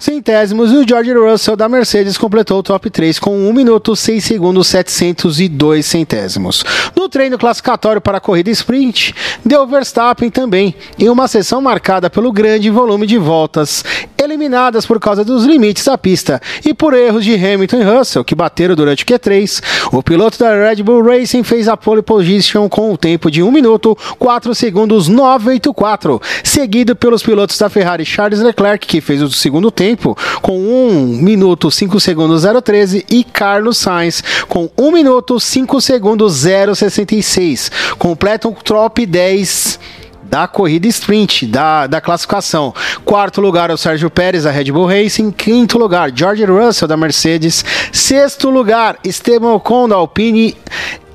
[0.02, 4.24] centésimos e o George Russell da Mercedes completou o top 3 com 1 minuto 6
[4.24, 6.64] segundos 702 centésimos.
[6.96, 9.14] No treino classificatório para a corrida sprint,
[9.46, 13.84] deu Verstappen também, em uma sessão marcada pelo grande volume de voltas,
[14.18, 18.34] eliminadas por causa dos limites da pista e por erros de Hamilton e Russell, que
[18.34, 19.62] bateram durante o Q3.
[19.92, 23.52] O piloto da Red Bull Racing fez a pole position com o tempo de 1
[23.52, 29.70] minuto 4 segundos 984, seguido pelos pilotos da Ferrari Charles Leclerc, que fez o segundo
[29.70, 35.82] tempo tempo com 1 minuto 5 segundos 013 e Carlos Sainz com 1 minuto 5
[35.82, 37.72] segundos 066.
[37.98, 39.80] Completam o top 10
[40.24, 42.74] da corrida sprint, da, da classificação.
[43.04, 45.30] Quarto lugar é o Sérgio Pérez, da Red Bull Racing.
[45.30, 47.66] Quinto lugar, George Russell, da Mercedes.
[47.92, 50.56] Sexto lugar, Esteban Ocon, da Alpine.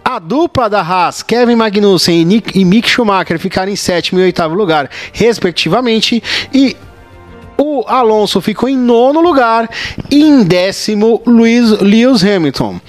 [0.05, 4.25] A dupla da Haas, Kevin Magnussen e, Nick, e Mick Schumacher, ficaram em sétimo e
[4.25, 6.23] oitavo lugar, respectivamente.
[6.53, 6.77] E
[7.59, 9.69] o Alonso ficou em nono lugar
[10.11, 12.81] e em décimo Lewis, Hamilton.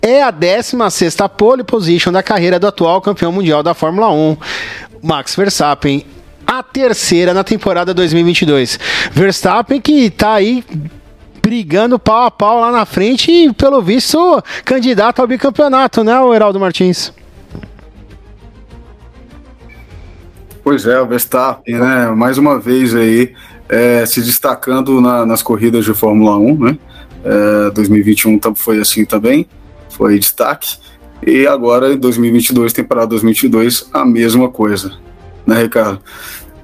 [0.00, 4.36] É a décima sexta pole position da carreira do atual campeão mundial da Fórmula 1,
[5.02, 6.04] Max Verstappen,
[6.46, 8.78] a terceira na temporada 2022.
[9.12, 10.64] Verstappen que tá aí
[11.42, 16.32] brigando pau a pau lá na frente e, pelo visto, candidato ao bicampeonato, né, o
[16.32, 17.12] Heraldo Martins?
[20.62, 22.06] Pois é, o Verstappen, né?
[22.08, 23.34] Mais uma vez aí
[23.68, 26.78] é, se destacando na, nas corridas de Fórmula 1, né?
[27.24, 29.46] É, 2021 foi assim também,
[29.88, 30.76] foi destaque.
[31.26, 34.92] E agora em 2022, temporada 2022, a mesma coisa,
[35.46, 36.00] né, Ricardo?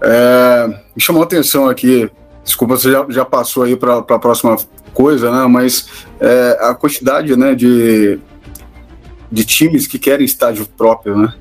[0.02, 2.10] É, me chamou a atenção aqui,
[2.44, 4.56] desculpa, você já, já passou aí para a próxima
[4.92, 5.46] coisa, né?
[5.46, 5.88] Mas
[6.20, 8.18] é, a quantidade, né, de,
[9.32, 11.32] de times que querem estádio próprio, né?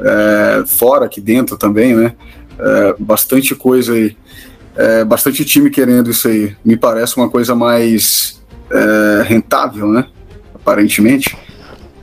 [0.00, 2.14] É, fora aqui dentro também, né?
[2.58, 4.16] É, bastante coisa aí,
[4.76, 6.54] é, bastante time querendo isso aí.
[6.64, 10.06] Me parece uma coisa mais é, rentável, né?
[10.54, 11.36] Aparentemente.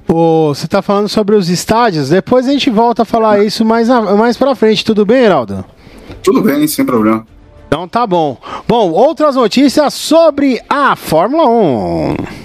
[0.07, 4.37] Você tá falando sobre os estádios, depois a gente volta a falar isso mais, mais
[4.37, 5.65] pra frente, tudo bem, Heraldo?
[6.21, 7.25] Tudo bem, sem problema.
[7.67, 8.37] Então tá bom.
[8.67, 12.42] Bom, outras notícias sobre a Fórmula 1.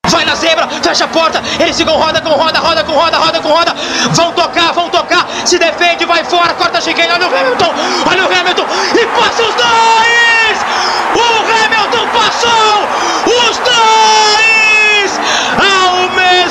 [0.10, 3.40] Vai na zebra, fecha a porta, eles ficam roda com roda, roda com roda, roda
[3.42, 3.76] com roda.
[4.12, 7.74] Vão tocar, vão tocar, se defende, vai fora, corta a chicane, olha o Hamilton,
[8.10, 10.60] olha o Hamilton e passa os dois!
[11.16, 11.20] O
[11.66, 12.88] Hamilton passou!
[13.26, 14.53] Os dois!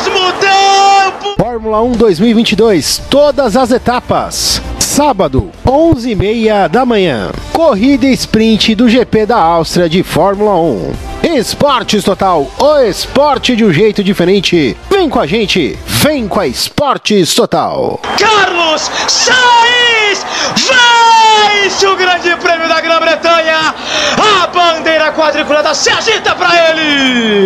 [0.03, 1.35] Mesmo tempo!
[1.38, 4.61] Fórmula 1 2022, todas as etapas.
[4.81, 7.31] Sábado, 11h30 da manhã.
[7.53, 10.93] Corrida sprint do GP da Áustria de Fórmula 1.
[11.37, 14.77] Esportes Total, o esporte de um jeito diferente.
[14.91, 18.01] Vem com a gente, vem com a Esportes Total.
[18.19, 20.27] Carlos Sainz
[21.62, 23.75] vence o Grande Prêmio da Grã-Bretanha.
[24.19, 27.41] A bandeira quadriculada se agita para ele.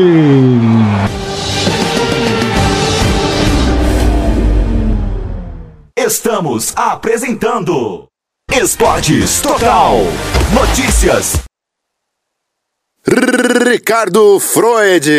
[6.56, 8.06] Estamos apresentando
[8.50, 9.96] Esportes Total.
[10.54, 11.42] Notícias.
[13.06, 15.10] Ricardo Freud.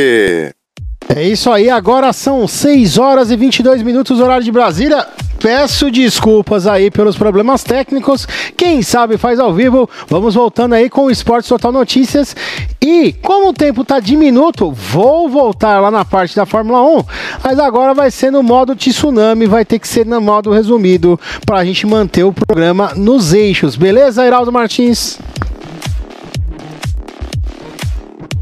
[1.16, 5.08] É isso aí, agora são 6 horas e 22 minutos, horário de Brasília.
[5.48, 8.28] Peço desculpas aí pelos problemas técnicos.
[8.58, 9.90] Quem sabe faz ao vivo.
[10.10, 12.36] Vamos voltando aí com o Esporte Total Notícias.
[12.82, 17.04] E como o tempo tá diminuto, vou voltar lá na parte da Fórmula 1.
[17.46, 21.60] Mas agora vai ser no modo tsunami, vai ter que ser no modo resumido para
[21.60, 23.78] a gente manter o programa nos eixos.
[23.78, 25.18] Beleza, Heraldo Martins?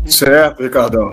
[0.08, 1.12] Certo, Ricardão.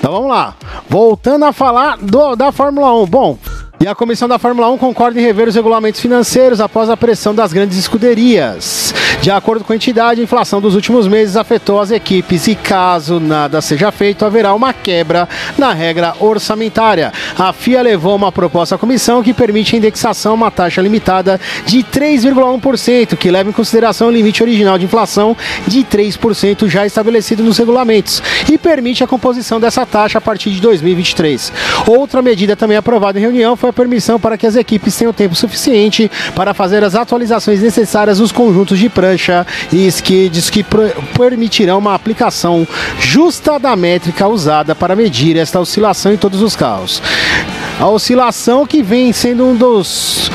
[0.00, 0.56] Então vamos lá.
[0.88, 3.06] Voltando a falar do, da Fórmula 1.
[3.06, 3.38] Bom,
[3.82, 7.34] e a comissão da Fórmula 1 concorda em rever os regulamentos financeiros após a pressão
[7.34, 8.94] das grandes escuderias.
[9.20, 13.20] De acordo com a entidade, a inflação dos últimos meses afetou as equipes e, caso
[13.20, 17.12] nada seja feito, haverá uma quebra na regra orçamentária.
[17.38, 21.40] A FIA levou uma proposta à comissão que permite a indexação a uma taxa limitada
[21.64, 27.42] de 3,1%, que leva em consideração o limite original de inflação de 3% já estabelecido
[27.42, 31.52] nos regulamentos e permite a composição dessa taxa a partir de 2023.
[31.86, 35.34] Outra medida também aprovada em reunião foi a permissão para que as equipes tenham tempo
[35.34, 40.64] suficiente para fazer as atualizações necessárias nos conjuntos de prancha e skids que
[41.16, 42.66] permitirão uma aplicação
[43.00, 47.02] justa da métrica usada para medir esta oscilação em todos os carros.
[47.80, 50.30] A oscilação que vem sendo um dos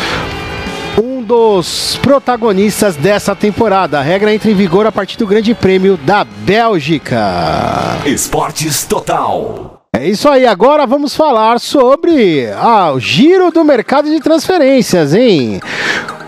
[1.01, 3.99] um dos protagonistas dessa temporada.
[3.99, 7.99] A regra entra em vigor a partir do Grande Prêmio da Bélgica.
[8.05, 9.81] Esportes Total.
[9.95, 15.61] É isso aí, agora vamos falar sobre ah, o giro do mercado de transferências, hein?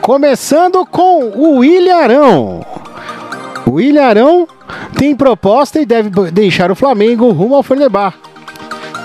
[0.10, 2.66] Começando com o Ilharão.
[3.72, 4.48] O Ilharão
[4.98, 8.18] tem proposta e deve deixar o Flamengo rumo ao Fenerbahçe.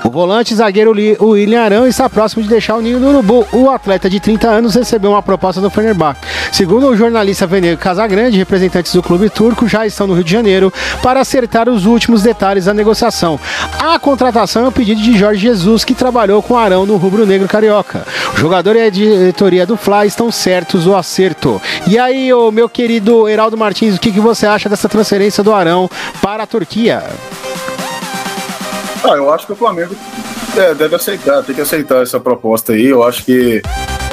[0.05, 3.47] O volante zagueiro William Arão está próximo de deixar o ninho do Urubu.
[3.53, 6.21] O atleta de 30 anos recebeu uma proposta do Fenerbahçe.
[6.53, 10.71] Segundo o jornalista Venego Casagrande, representantes do clube turco já estão no Rio de Janeiro
[11.03, 13.41] para acertar os últimos detalhes da negociação.
[13.81, 18.07] A contratação é um pedido de Jorge Jesus, que trabalhou com Arão no rubro-negro carioca.
[18.35, 21.61] O jogador e a diretoria do Fly estão certos do acerto.
[21.87, 25.89] E aí, o meu querido Heraldo Martins, o que você acha dessa transferência do Arão
[26.21, 27.03] para a Turquia?
[29.05, 29.95] Ah, eu acho que o Flamengo
[30.57, 32.87] é, deve aceitar, tem que aceitar essa proposta aí.
[32.87, 33.61] Eu acho que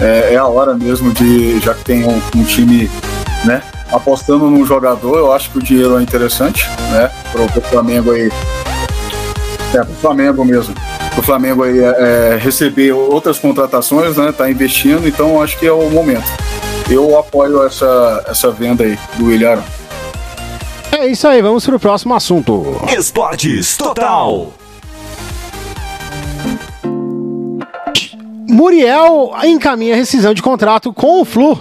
[0.01, 2.89] é, é a hora mesmo de, já que tem um, um, time,
[3.45, 8.11] né, apostando num jogador, eu acho que o dinheiro é interessante, né, pro, pro Flamengo
[8.11, 8.29] aí.
[9.73, 10.75] É, pro Flamengo mesmo.
[11.13, 15.65] Pro Flamengo aí é, é receber outras contratações, né, tá investindo, então eu acho que
[15.65, 16.29] é o momento.
[16.89, 19.63] Eu apoio essa, essa venda aí do William.
[20.91, 22.81] É isso aí, vamos pro próximo assunto.
[22.93, 24.51] Esportes Total.
[28.51, 31.57] Muriel encaminha rescisão de contrato com o Flu.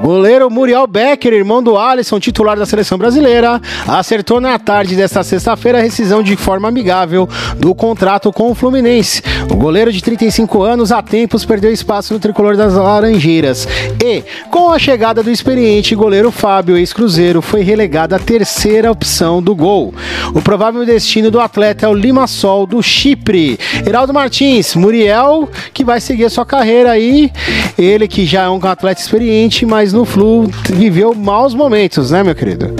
[0.00, 5.78] Goleiro Muriel Becker, irmão do Alisson, titular da seleção brasileira, acertou na tarde desta sexta-feira
[5.78, 7.28] a rescisão de forma amigável
[7.58, 9.22] do contrato com o Fluminense.
[9.50, 13.68] O goleiro de 35 anos há tempos perdeu espaço no tricolor das Laranjeiras
[14.04, 19.54] e, com a chegada do experiente goleiro Fábio, ex-cruzeiro, foi relegado à terceira opção do
[19.54, 19.94] gol.
[20.34, 23.58] O provável destino do atleta é o Limassol do Chipre.
[23.86, 27.30] Heraldo Martins, Muriel, que vai seguir a sua carreira aí,
[27.78, 32.34] ele que já é um atleta experiente, mas no Flu viveu maus momentos, né, meu
[32.34, 32.74] querido?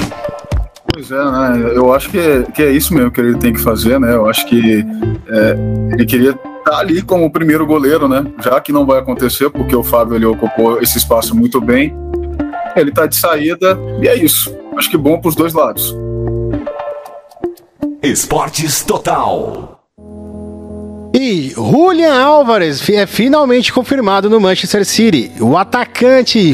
[0.93, 1.73] Pois é, né?
[1.75, 4.15] Eu acho que é, que é isso mesmo que ele tem que fazer, né?
[4.15, 4.85] Eu acho que
[5.29, 5.57] é,
[5.93, 8.25] ele queria estar tá ali como o primeiro goleiro, né?
[8.43, 11.93] Já que não vai acontecer, porque o Fábio ele ocupou esse espaço muito bem.
[12.77, 14.57] Ele tá de saída e é isso.
[14.77, 15.97] Acho que bom para os dois lados.
[18.03, 19.74] Esportes Total.
[21.17, 25.31] E Julian Álvares é finalmente confirmado no Manchester City.
[25.39, 26.53] O atacante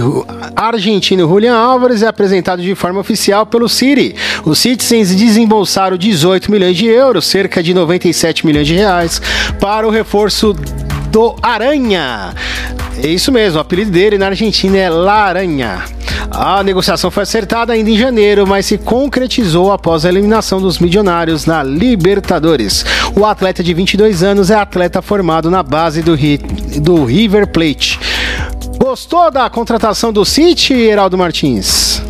[0.55, 4.15] argentino Julian Álvares é apresentado de forma oficial pelo City.
[4.45, 9.23] Os Citizens desembolsaram 18 milhões de euros, cerca de 97 milhões de reais,
[9.59, 10.55] para o reforço
[11.11, 12.35] do Aranha.
[13.03, 15.83] É isso mesmo, o apelido dele na Argentina é Laranha.
[16.31, 21.45] A negociação foi acertada ainda em janeiro, mas se concretizou após a eliminação dos milionários
[21.45, 22.85] na Libertadores.
[23.17, 26.17] O atleta de 22 anos é atleta formado na base do,
[26.81, 27.99] do River Plate.
[28.79, 32.03] Gostou da contratação do City, Heraldo Martins?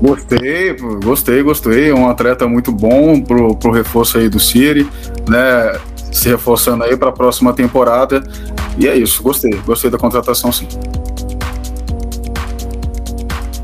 [0.00, 1.92] Gostei, gostei, gostei.
[1.92, 4.86] Um atleta muito bom pro, pro reforço aí do City,
[5.28, 5.72] né?
[6.14, 8.22] Se reforçando aí para a próxima temporada.
[8.78, 10.66] E é isso, gostei, gostei da contratação sim.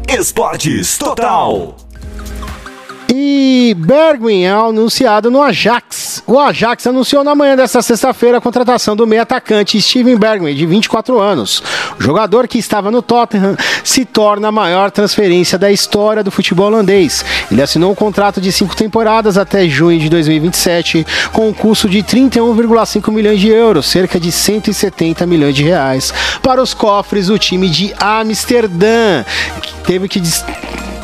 [0.09, 1.80] Esportes Total.
[3.13, 6.23] E Bergwijn é anunciado no Ajax.
[6.27, 10.65] O Ajax anunciou na manhã desta sexta-feira a contratação do meio atacante Steven Bergwijn, de
[10.65, 11.61] 24 anos.
[11.99, 16.67] O jogador que estava no Tottenham se torna a maior transferência da história do futebol
[16.67, 17.25] holandês.
[17.51, 22.05] Ele assinou um contrato de cinco temporadas até junho de 2027, com um custo de
[22.05, 27.69] 31,5 milhões de euros, cerca de 170 milhões de reais, para os cofres do time
[27.69, 29.25] de Amsterdã,
[29.85, 30.21] teve que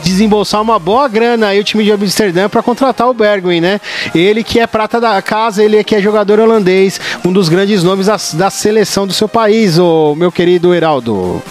[0.07, 3.81] desembolsar uma boa grana aí o time de Amsterdã para contratar o Bergwijn, né?
[4.15, 8.07] Ele que é prata da casa, ele que é jogador holandês, um dos grandes nomes
[8.07, 11.43] da, da seleção do seu país, o meu querido Heraldo.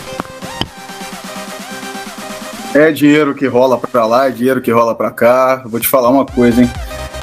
[2.74, 5.64] É dinheiro que rola para lá, é dinheiro que rola para cá.
[5.66, 6.70] Vou te falar uma coisa, hein?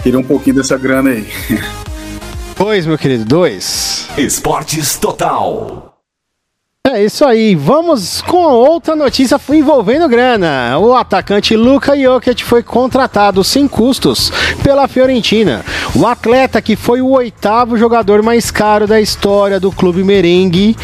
[0.02, 1.26] Queria um pouquinho dessa grana aí.
[2.56, 4.06] Dois, meu querido, dois.
[4.16, 5.91] Esportes Total.
[6.94, 10.78] É isso aí, vamos com outra notícia envolvendo grana.
[10.78, 14.30] O atacante Luka Jokic foi contratado sem custos
[14.62, 15.64] pela Fiorentina.
[15.94, 20.76] O atleta que foi o oitavo jogador mais caro da história do clube merengue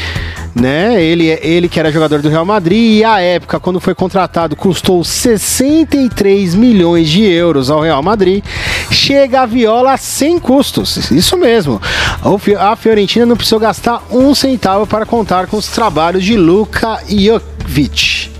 [0.60, 1.02] né?
[1.02, 5.02] Ele, ele que era jogador do Real Madrid e à época, quando foi contratado, custou
[5.04, 8.44] 63 milhões de euros ao Real Madrid.
[8.90, 11.80] Chega a viola sem custos, isso mesmo.
[12.58, 18.30] A Fiorentina não precisou gastar um centavo para contar com os trabalhos de Luka Jovic.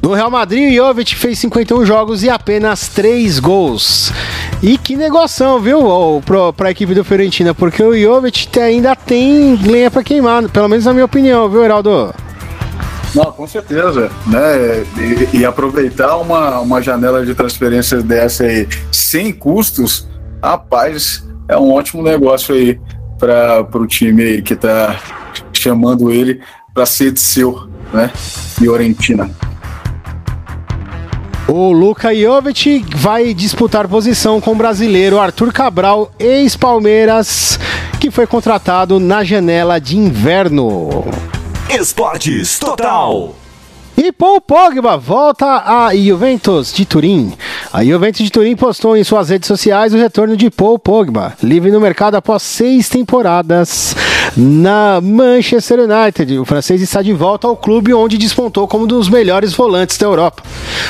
[0.00, 4.12] No Real Madrid, Jovic fez 51 jogos e apenas 3 gols.
[4.62, 6.22] E que negociação, viu,
[6.56, 10.84] para a equipe do Fiorentina, porque o Jovic ainda tem lenha para queimar, pelo menos
[10.84, 12.14] na minha opinião, viu, Heraldo?
[13.12, 14.84] Não, com certeza, né?
[15.32, 20.08] E, e, aproveitar uma, uma janela de transferência dessa aí sem custos,
[20.42, 22.80] rapaz, é um ótimo negócio aí
[23.18, 24.96] para o time aí que está
[25.52, 26.40] chamando ele
[26.72, 28.10] para ser seu, né?
[28.56, 29.28] Fiorentina.
[31.48, 37.58] O Luka Jovic vai disputar posição com o brasileiro Arthur Cabral, ex-Palmeiras,
[38.00, 41.04] que foi contratado na janela de inverno.
[41.68, 43.34] Esportes Total.
[43.96, 47.32] E Paul Pogba volta a Juventus de Turim.
[47.72, 51.70] A Juventus de Turim postou em suas redes sociais o retorno de Paul Pogba, livre
[51.70, 53.94] no mercado após seis temporadas
[54.36, 56.38] na Manchester United.
[56.38, 60.06] O francês está de volta ao clube onde despontou como um dos melhores volantes da
[60.06, 60.42] Europa.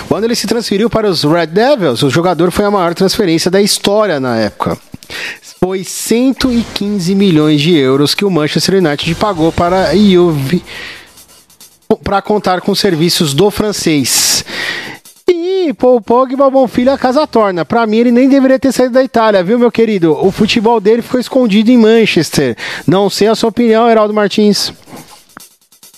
[0.09, 3.61] Quando ele se transferiu para os Red Devils, o jogador foi a maior transferência da
[3.61, 4.79] história na época.
[5.61, 10.63] Foi 115 milhões de euros que o Manchester United pagou para a Juve
[12.03, 14.22] para contar com os serviços do francês.
[15.65, 17.65] E Paul Pogba, bom filho, a casa torna.
[17.65, 20.13] Para mim, ele nem deveria ter saído da Itália, viu, meu querido?
[20.13, 22.57] O futebol dele ficou escondido em Manchester.
[22.85, 24.73] Não sei a sua opinião, Heraldo Martins.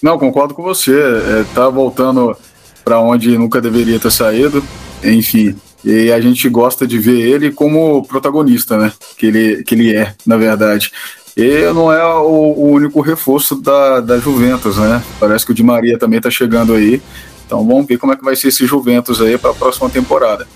[0.03, 0.93] Não, concordo com você.
[0.93, 2.37] É, tá voltando
[2.85, 4.63] para onde nunca deveria ter saído.
[5.03, 8.93] Enfim, e a gente gosta de ver ele como protagonista, né?
[9.17, 10.93] Que ele, que ele é, na verdade.
[11.35, 15.03] E não é o, o, único reforço da, da Juventus, né?
[15.19, 17.01] Parece que o Di Maria também está chegando aí.
[17.47, 20.47] Então vamos ver como é que vai ser esse Juventus aí para a próxima temporada.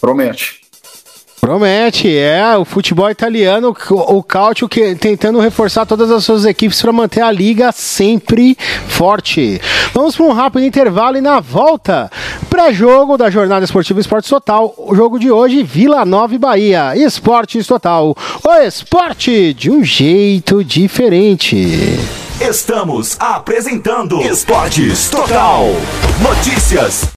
[0.00, 0.64] Promete.
[1.44, 2.56] Promete, é.
[2.56, 7.30] O futebol italiano, o Cautio que, tentando reforçar todas as suas equipes para manter a
[7.30, 8.56] liga sempre
[8.88, 9.60] forte.
[9.92, 12.10] Vamos para um rápido intervalo e na volta,
[12.48, 14.74] pré-jogo da Jornada Esportiva Esportes Total.
[14.78, 16.96] O jogo de hoje, Vila Nova e Bahia.
[16.96, 18.16] Esportes Total.
[18.42, 22.23] O esporte de um jeito diferente.
[22.40, 25.66] Estamos apresentando Esportes Total.
[26.20, 27.12] Notícias,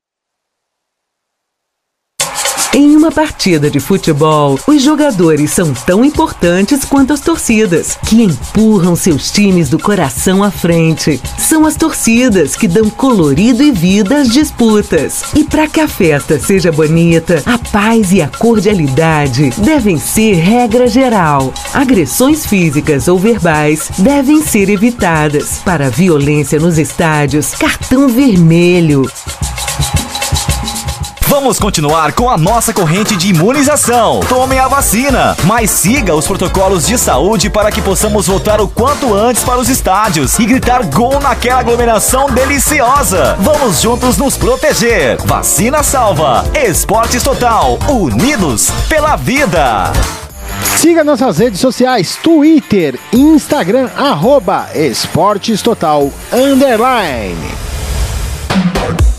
[2.74, 8.96] em uma partida de futebol, os jogadores são tão importantes quanto as torcidas, que empurram
[8.96, 11.20] seus times do coração à frente.
[11.38, 15.24] São as torcidas que dão colorido e vida às disputas.
[15.36, 20.88] E para que a festa seja bonita, a paz e a cordialidade devem ser regra
[20.88, 21.54] geral.
[21.74, 25.60] Agressões físicas ou verbais devem ser evitadas.
[25.64, 29.10] Para violência nos estádios, cartão vermelho.
[31.30, 34.22] Vamos continuar com a nossa corrente de imunização.
[34.30, 39.14] Tome a vacina, mas siga os protocolos de saúde para que possamos voltar o quanto
[39.14, 43.36] antes para os estádios e gritar gol naquela aglomeração deliciosa.
[43.42, 45.18] Vamos juntos nos proteger.
[45.26, 46.46] Vacina salva.
[46.56, 47.78] Esportes Total.
[47.90, 49.92] Unidos pela vida.
[50.78, 57.67] Siga nossas redes sociais, Twitter, Instagram, arroba Esportes Total, underline.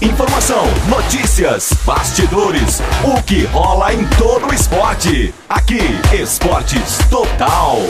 [0.00, 5.34] Informação, notícias, bastidores, o que rola em todo o esporte.
[5.48, 5.80] Aqui,
[6.12, 7.82] Esportes Total.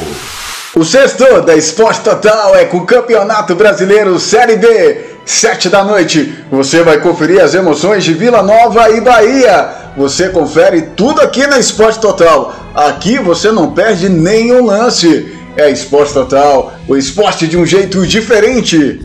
[0.74, 5.04] O sexto da Esporte Total é com o Campeonato Brasileiro Série B.
[5.26, 9.92] Sete da noite, você vai conferir as emoções de Vila Nova e Bahia.
[9.96, 12.54] Você confere tudo aqui na Esporte Total.
[12.74, 15.36] Aqui você não perde nenhum lance.
[15.56, 19.00] É Esporte Total, o esporte de um jeito diferente.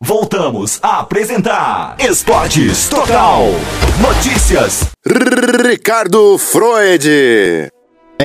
[0.00, 3.42] Voltamos a apresentar Esportes Total.
[4.00, 4.90] Notícias.
[5.04, 7.68] Ricardo Freud.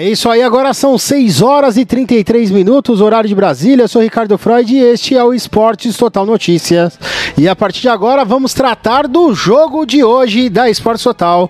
[0.04, 3.86] É isso aí, agora são 6 horas e 33 minutos, horário de Brasília.
[3.86, 7.00] Eu sou Ricardo Freud e este é o Esportes Total Notícias.
[7.38, 11.50] E a partir de agora vamos tratar do jogo de hoje da Esportes Total.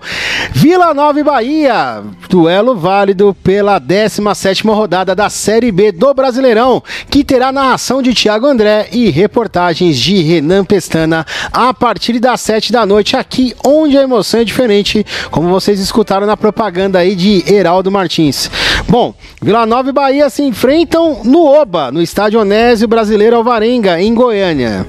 [0.52, 2.00] Vila Nova e Bahia,
[2.30, 6.80] duelo válido pela 17 rodada da Série B do Brasileirão,
[7.10, 12.70] que terá narração de Thiago André e reportagens de Renan Pestana a partir das 7
[12.70, 17.42] da noite, aqui onde a emoção é diferente, como vocês escutaram na propaganda aí de
[17.52, 18.43] Heraldo Martins.
[18.88, 24.14] Bom, Vila Nova e Bahia se enfrentam no Oba, no estádio Onésio Brasileiro Alvarenga, em
[24.14, 24.86] Goiânia.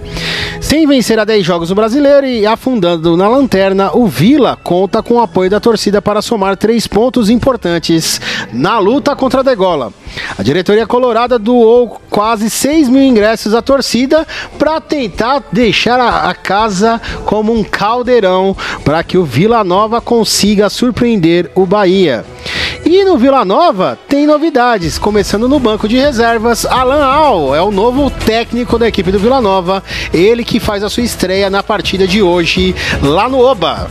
[0.62, 5.16] Sem vencer a 10 jogos do brasileiro e afundando na lanterna, o Vila conta com
[5.16, 8.20] o apoio da torcida para somar três pontos importantes
[8.52, 9.94] na luta contra a Degola.
[10.38, 14.26] A diretoria colorada doou quase 6 mil ingressos à torcida
[14.58, 21.52] para tentar deixar a, casa como um caldeirão para que o Vila Nova consiga surpreender
[21.54, 22.26] o Bahia.
[22.86, 27.72] E no Vila Nova tem novidades, começando no banco de reservas, Alan Al é o
[27.72, 29.84] novo técnico da equipe do Vila Nova,
[30.14, 33.90] ele que faz a sua estreia na partida de hoje lá no Oba.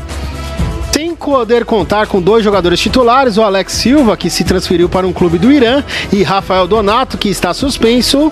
[0.92, 5.12] Sem poder contar com dois jogadores titulares, o Alex Silva, que se transferiu para um
[5.12, 5.82] clube do Irã,
[6.12, 8.30] e Rafael Donato, que está suspenso,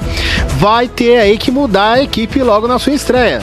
[0.58, 3.42] vai ter aí que mudar a equipe logo na sua estreia.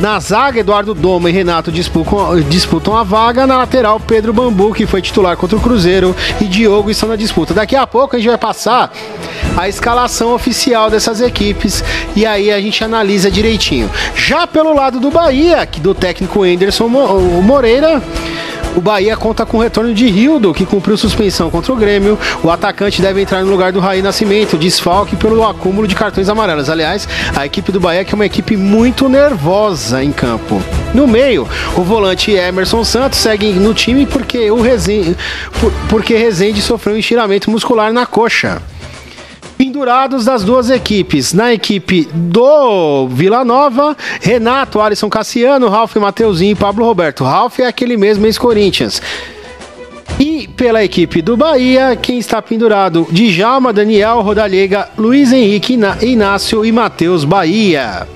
[0.00, 3.46] Na zaga, Eduardo Doma e Renato disputam, a vaga.
[3.46, 7.52] Na lateral, Pedro Bambu, que foi titular contra o Cruzeiro, e Diogo estão na disputa.
[7.52, 8.90] Daqui a pouco a gente vai passar
[9.54, 11.84] a escalação oficial dessas equipes
[12.16, 13.90] e aí a gente analisa direitinho.
[14.16, 18.02] Já pelo lado do Bahia, que do técnico Anderson Moreira.
[18.76, 22.18] O Bahia conta com o retorno de Rildo, que cumpriu suspensão contra o Grêmio.
[22.42, 26.70] O atacante deve entrar no lugar do Raí Nascimento, desfalque pelo acúmulo de cartões amarelos.
[26.70, 30.62] Aliás, a equipe do Bahia que é uma equipe muito nervosa em campo.
[30.94, 35.16] No meio, o volante Emerson Santos segue no time porque o Rezende,
[35.88, 38.62] porque Rezende sofreu um estiramento muscular na coxa
[39.60, 41.34] pendurados das duas equipes.
[41.34, 47.24] Na equipe do Vila Nova, Renato, Alisson Cassiano, Ralf Mateuzinho e Pablo Roberto.
[47.24, 49.02] Ralf é aquele mesmo ex-Corinthians.
[50.18, 53.06] E pela equipe do Bahia, quem está pendurado?
[53.10, 58.08] Djalma, Daniel, Rodalega, Luiz Henrique, Inácio e Matheus Bahia.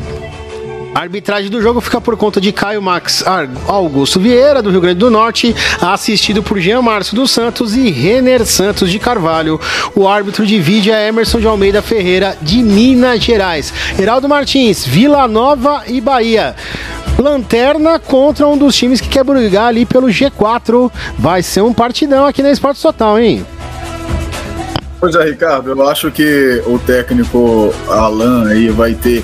[0.94, 3.24] A arbitragem do jogo fica por conta de Caio Max
[3.66, 8.46] Augusto Vieira, do Rio Grande do Norte, assistido por Jean Márcio dos Santos e Renner
[8.46, 9.60] Santos de Carvalho.
[9.96, 13.74] O árbitro de vídeo é Emerson de Almeida Ferreira, de Minas Gerais.
[13.98, 16.54] Heraldo Martins, Vila Nova e Bahia.
[17.18, 20.92] Lanterna contra um dos times que quer brigar ali pelo G4.
[21.18, 23.44] Vai ser um partidão aqui na Esporte Total, hein?
[25.00, 29.22] Pois é, Ricardo, eu acho que o técnico Alan aí vai ter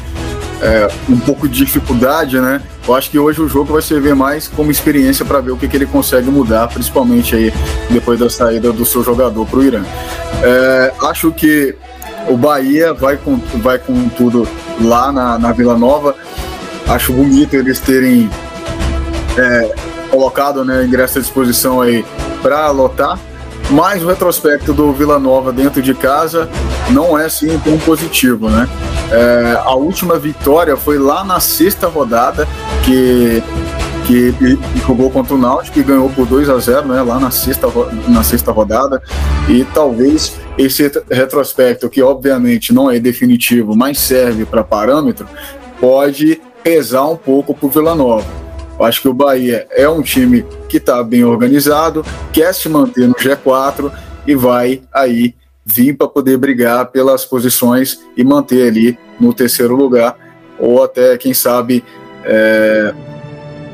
[0.62, 2.60] é, um pouco de dificuldade, né?
[2.86, 5.68] Eu acho que hoje o jogo vai servir mais como experiência para ver o que,
[5.68, 7.52] que ele consegue mudar, principalmente aí
[7.88, 9.82] depois da saída do seu jogador para o Irã.
[10.42, 11.74] É, acho que
[12.28, 14.46] o Bahia vai com, vai com tudo
[14.80, 16.14] lá na, na Vila Nova.
[16.88, 18.28] Acho bonito eles terem
[19.36, 19.74] é,
[20.10, 22.04] colocado né, ingresso à disposição aí
[22.42, 23.18] para lotar.
[23.70, 26.48] Mas o retrospecto do Vila Nova dentro de casa
[26.92, 28.68] não é assim tão positivo, né?
[29.10, 32.46] É, a última vitória foi lá na sexta rodada,
[32.84, 33.42] que,
[34.06, 34.34] que
[34.86, 37.66] jogou contra o Náutico e ganhou por 2 a 0 né, lá na sexta,
[38.08, 39.02] na sexta rodada.
[39.48, 45.26] E talvez esse retrospecto, que obviamente não é definitivo, mas serve para parâmetro,
[45.80, 48.26] pode pesar um pouco para o Vila Nova.
[48.80, 53.14] Acho que o Bahia é um time que está bem organizado, quer se manter no
[53.14, 53.92] G4
[54.26, 55.34] e vai aí
[55.64, 60.16] vir para poder brigar pelas posições e manter ali no terceiro lugar,
[60.58, 61.84] ou até, quem sabe,
[62.24, 62.94] é,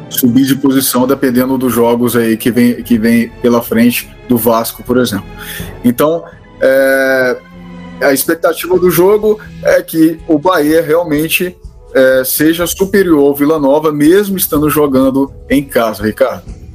[0.09, 4.83] subir de posição, dependendo dos jogos aí que vem, que vem pela frente do Vasco,
[4.83, 5.27] por exemplo.
[5.85, 6.25] Então,
[6.61, 7.37] é,
[8.01, 11.57] a expectativa do jogo é que o Bahia realmente
[11.95, 16.66] é, seja superior ao Vila Nova, mesmo estando jogando em casa, Ricardo.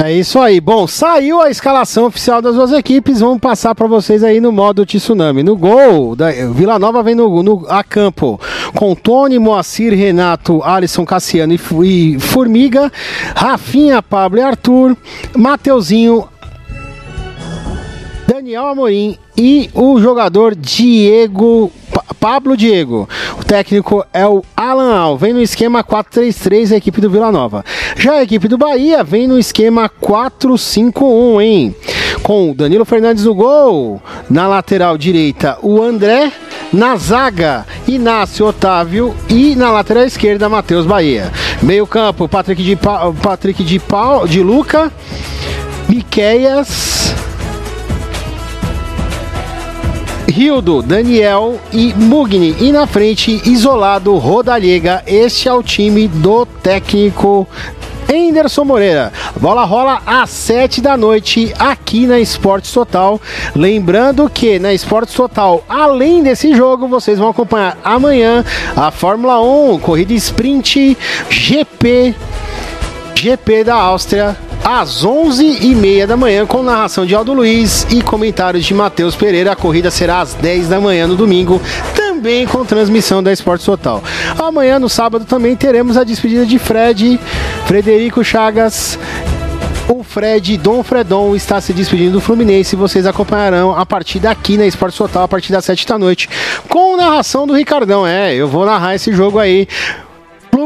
[0.00, 0.60] É isso aí.
[0.60, 3.18] Bom, saiu a escalação oficial das duas equipes.
[3.18, 5.42] Vamos passar para vocês aí no modo tsunami.
[5.42, 8.40] No gol, da Vila Nova vem no, no a campo
[8.76, 12.92] com Tony, Moacir, Renato, Alisson, Cassiano e, e Formiga,
[13.34, 14.96] Rafinha, Pablo e Arthur,
[15.36, 16.28] Mateuzinho,
[18.28, 21.72] Daniel Amorim e o jogador Diego
[22.20, 23.08] Pablo Diego.
[23.40, 25.16] O técnico é o Alan Al.
[25.16, 27.64] Vem no esquema 4-3-3 a equipe do Vila Nova.
[27.96, 31.76] Já a equipe do Bahia vem no esquema 4-5-1, hein?
[32.22, 34.02] Com o Danilo Fernandes no gol.
[34.28, 36.30] Na lateral direita, o André.
[36.70, 39.14] Na zaga, Inácio Otávio.
[39.30, 41.32] E na lateral esquerda, Matheus Bahia.
[41.62, 43.10] Meio campo, Patrick de, pa...
[43.12, 44.26] Patrick de, pa...
[44.26, 44.92] de Luca.
[45.88, 47.14] Miqueias.
[50.28, 52.54] Rildo, Daniel e Mugni.
[52.60, 55.02] E na frente, isolado, Rodallega.
[55.06, 57.46] Este é o time do técnico
[58.10, 59.12] Anderson Moreira.
[59.40, 63.20] bola rola às 7 da noite aqui na Esportes Total.
[63.54, 68.44] Lembrando que na Esportes Total, além desse jogo, vocês vão acompanhar amanhã
[68.76, 70.96] a Fórmula 1, corrida sprint
[71.28, 72.14] GP
[73.14, 78.74] GP da Áustria às 11h30 da manhã, com narração de Aldo Luiz e comentários de
[78.74, 79.52] Matheus Pereira.
[79.52, 81.58] A corrida será às 10 da manhã no domingo,
[81.94, 84.04] também com transmissão da Esporte Total.
[84.38, 87.18] Amanhã, no sábado, também teremos a despedida de Fred,
[87.64, 88.98] Frederico Chagas.
[89.88, 92.76] O Fred Dom Fredon está se despedindo do Fluminense.
[92.76, 96.28] Vocês acompanharão a partida aqui na Esporte Total a partir das 7 da noite,
[96.68, 98.06] com narração do Ricardão.
[98.06, 99.66] É, eu vou narrar esse jogo aí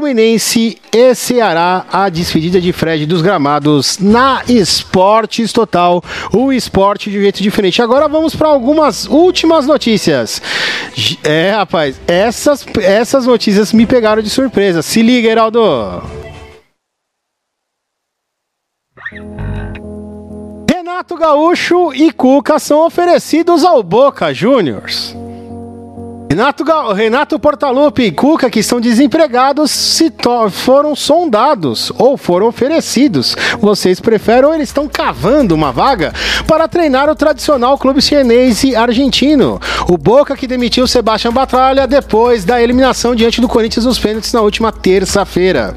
[0.03, 7.19] Fluminense e Ceará, a despedida de Fred dos gramados na Esportes Total, o esporte de
[7.19, 7.81] um jeito diferente.
[7.81, 10.43] Agora vamos para algumas últimas notícias.
[11.23, 14.83] É, rapaz, essas, essas notícias me pegaram de surpresa.
[14.83, 16.03] Se liga, Heraldo.
[20.69, 25.22] Renato Gaúcho e Cuca são oferecidos ao Boca Juniors.
[26.33, 26.65] Renato,
[26.95, 30.11] Renato Portaluppi e Cuca, que estão desempregados, se
[30.51, 33.37] foram sondados ou foram oferecidos.
[33.61, 36.11] Vocês preferem ou eles estão cavando uma vaga
[36.47, 39.61] para treinar o tradicional clube chinês argentino.
[39.87, 44.41] O Boca que demitiu Sebastião Batralha depois da eliminação diante do Corinthians nos pênaltis na
[44.41, 45.77] última terça-feira.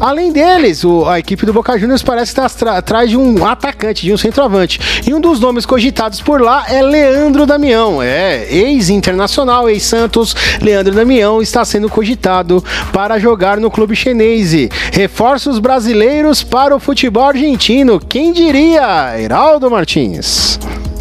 [0.00, 4.12] Além deles, o, a equipe do Boca Juniors parece estar atrás de um atacante, de
[4.12, 4.80] um centroavante.
[5.06, 8.00] E um dos nomes cogitados por lá é Leandro Damião.
[8.00, 14.52] É, ex-internacional, ex-Santos, Leandro Damião está sendo cogitado para jogar no clube chinês.
[14.92, 17.98] Reforços brasileiros para o futebol argentino.
[17.98, 19.18] Quem diria?
[19.20, 20.58] Heraldo Martins.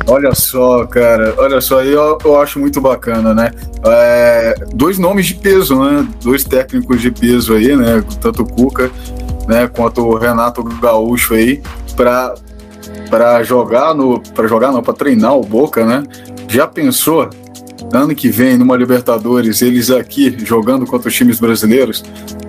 [0.07, 3.51] Olha só, cara, olha só, eu, eu acho muito bacana, né?
[3.85, 6.07] É, dois nomes de peso, né?
[6.23, 8.01] Dois técnicos de peso aí, né?
[8.21, 8.89] Tanto o Cuca,
[9.47, 9.67] né?
[9.67, 11.61] Quanto o Renato Gaúcho aí,
[11.95, 12.33] para
[13.09, 16.03] para jogar no, para jogar não, para treinar o Boca, né?
[16.47, 17.29] Já pensou
[17.93, 22.03] ano que vem numa Libertadores eles aqui jogando contra os times brasileiros?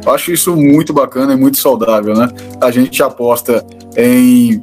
[0.07, 2.29] Acho isso muito bacana e muito saudável, né?
[2.61, 3.65] A gente aposta
[3.97, 4.63] em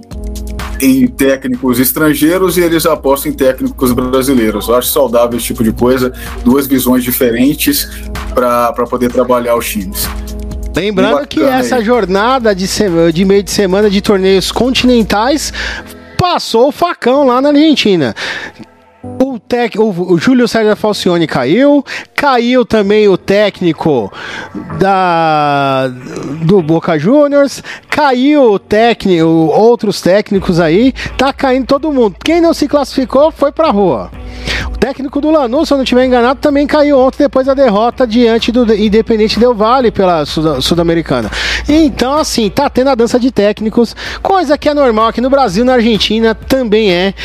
[0.81, 4.67] em técnicos estrangeiros e eles apostam em técnicos brasileiros.
[4.67, 6.13] Eu acho saudável esse tipo de coisa,
[6.43, 7.89] duas visões diferentes
[8.33, 10.07] para poder trabalhar os times.
[10.75, 11.85] Lembrando que essa aí.
[11.85, 12.67] jornada de,
[13.13, 15.53] de meio de semana de torneios continentais
[16.17, 18.13] passou o facão lá na Argentina.
[19.21, 21.83] O, tec, o, o Júlio César Falcione caiu,
[22.15, 24.11] caiu também o técnico
[24.79, 25.89] da
[26.41, 32.15] do Boca Juniors, caiu o técnico, outros técnicos aí, tá caindo todo mundo.
[32.23, 34.11] Quem não se classificou foi pra rua.
[34.85, 38.51] Técnico do Lanús, se eu não estiver enganado, também caiu ontem depois da derrota diante
[38.51, 41.27] do Independente Del Vale pela Sul-Americana.
[41.67, 45.65] Então, assim, tá tendo a dança de técnicos, coisa que é normal aqui no Brasil,
[45.65, 47.15] na Argentina também é.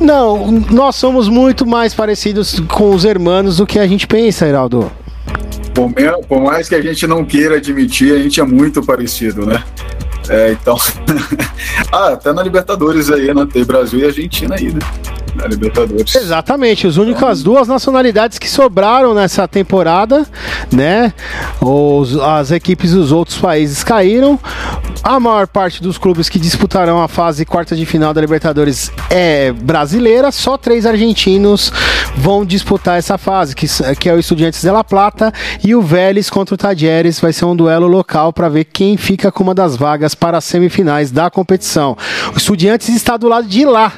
[0.00, 4.88] Não, nós somos muito mais parecidos com os hermanos do que a gente pensa, Heraldo.
[6.28, 9.60] Por mais que a gente não queira admitir, a gente é muito parecido, né?
[10.30, 10.76] É, então.
[11.90, 13.46] ah, até na Libertadores aí, né?
[13.52, 14.78] Tem Brasil e Argentina aí, né?
[15.34, 16.14] Na Libertadores.
[16.14, 20.24] Exatamente, as únicas duas nacionalidades que sobraram nessa temporada,
[20.72, 21.12] né?
[21.60, 24.38] Os, as equipes dos outros países caíram.
[25.02, 29.50] A maior parte dos clubes que disputarão a fase quarta de final da Libertadores é
[29.50, 31.72] brasileira, só três argentinos
[32.16, 33.66] vão disputar essa fase, que,
[33.98, 35.32] que é o Estudiantes de La Plata
[35.64, 37.18] e o Vélez contra o Tadieres.
[37.18, 40.44] Vai ser um duelo local para ver quem fica com uma das vagas para as
[40.44, 41.96] semifinais da competição.
[42.34, 43.92] O Estudiantes está do lado de lá,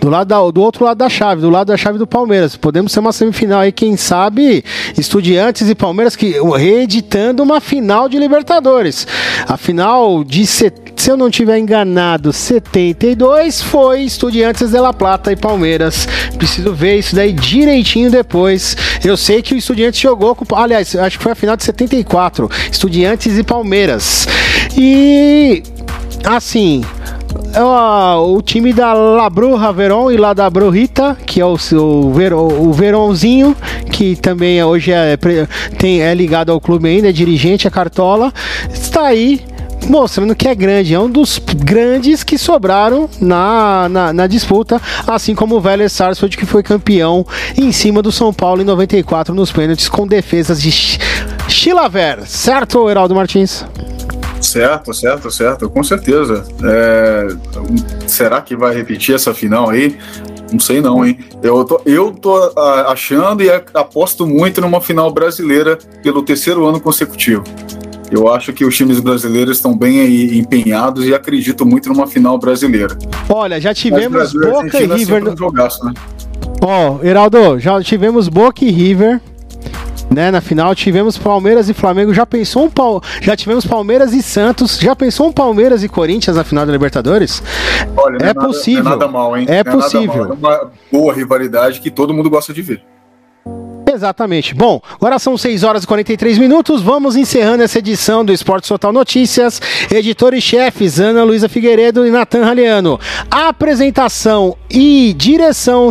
[0.00, 2.56] do lado da, do outro lado da chave, do lado da chave do Palmeiras.
[2.56, 4.64] Podemos ser uma semifinal aí, quem sabe,
[4.96, 9.06] Estudiantes e Palmeiras que reeditando uma final de Libertadores.
[9.46, 15.36] A final de se eu não tiver enganado, 72 foi Estudiantes de La Plata e
[15.36, 16.08] Palmeiras.
[16.38, 18.76] Preciso ver isso daí direitinho depois.
[19.04, 22.50] Eu sei que o Estudiantes jogou com, aliás, acho que foi a final de 74,
[22.70, 24.26] Estudiantes e Palmeiras.
[24.76, 25.62] E
[26.24, 26.82] assim,
[27.52, 32.72] é o time da Labruja Veron e lá da Brujita, que é o, o, o
[32.72, 33.56] Veronzinho,
[33.90, 35.16] que também hoje é,
[35.78, 38.32] tem, é ligado ao clube ainda, é dirigente, é cartola,
[38.72, 39.40] está aí
[39.88, 45.34] mostrando que é grande, é um dos grandes que sobraram na, na, na disputa, assim
[45.34, 49.52] como o Vélez Sarsfield, que foi campeão em cima do São Paulo em 94 nos
[49.52, 50.70] pênaltis com defesas de
[51.48, 53.64] Chilaver, certo, Heraldo Martins?
[54.40, 56.44] Certo, certo, certo, com certeza.
[56.62, 57.28] É,
[58.06, 59.96] será que vai repetir essa final aí?
[60.52, 61.18] Não sei não, hein?
[61.42, 62.52] Eu tô, eu tô
[62.86, 67.42] achando e aposto muito numa final brasileira pelo terceiro ano consecutivo.
[68.10, 72.96] Eu acho que os times brasileiros estão bem empenhados e acredito muito numa final brasileira.
[73.28, 75.24] Olha, já tivemos Boca e River.
[75.24, 75.36] No...
[75.36, 75.92] Jogaço, né?
[76.62, 79.20] Ó, oh, Heraldo, já tivemos Boca e River
[80.10, 80.30] né?
[80.30, 82.14] Na final tivemos Palmeiras e Flamengo.
[82.14, 83.02] Já pensou um pal...
[83.20, 84.78] Já tivemos Palmeiras e Santos.
[84.78, 87.42] Já pensou um Palmeiras e Corinthians na final da Libertadores?
[87.96, 88.84] Olha, é, é possível.
[88.84, 89.46] Nada, é nada mal, hein?
[89.48, 90.30] É, é possível.
[90.30, 92.82] É uma boa rivalidade que todo mundo gosta de ver.
[93.96, 94.54] Exatamente.
[94.54, 96.82] Bom, agora são 6 horas e 43 minutos.
[96.82, 99.60] Vamos encerrando essa edição do Esporte Total Notícias.
[99.90, 103.00] Editores chefes Ana Luísa Figueiredo e Natan Raliano.
[103.30, 105.90] Apresentação e direção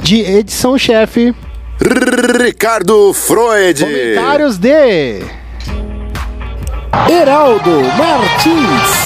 [0.00, 1.32] de edição chefe
[1.80, 3.84] Ricardo Freud.
[3.84, 5.22] Comentários de
[7.08, 8.99] Heraldo Martins.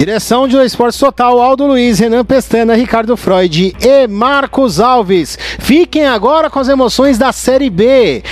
[0.00, 5.38] Direção de Esportes Total, Aldo Luiz, Renan Pestana, Ricardo Freud e Marcos Alves.
[5.58, 8.24] Fiquem agora com as emoções da Série B.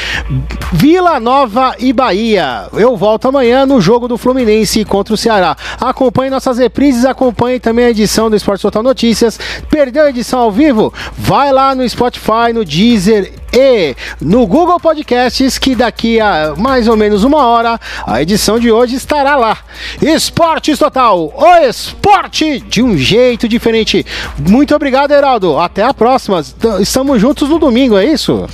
[0.72, 2.68] Vila Nova e Bahia.
[2.72, 5.54] Eu volto amanhã no jogo do Fluminense contra o Ceará.
[5.78, 9.38] Acompanhe nossas reprises, acompanhe também a edição do Esporte Total Notícias.
[9.68, 10.90] Perdeu a edição ao vivo?
[11.18, 16.96] Vai lá no Spotify, no Deezer e no Google Podcasts, que daqui a mais ou
[16.96, 19.58] menos uma hora a edição de hoje estará lá.
[20.00, 24.06] Esportes Total, o esporte de um jeito diferente.
[24.38, 25.58] Muito obrigado, Heraldo.
[25.58, 26.40] Até a próxima.
[26.80, 28.46] Estamos juntos no domingo, é isso?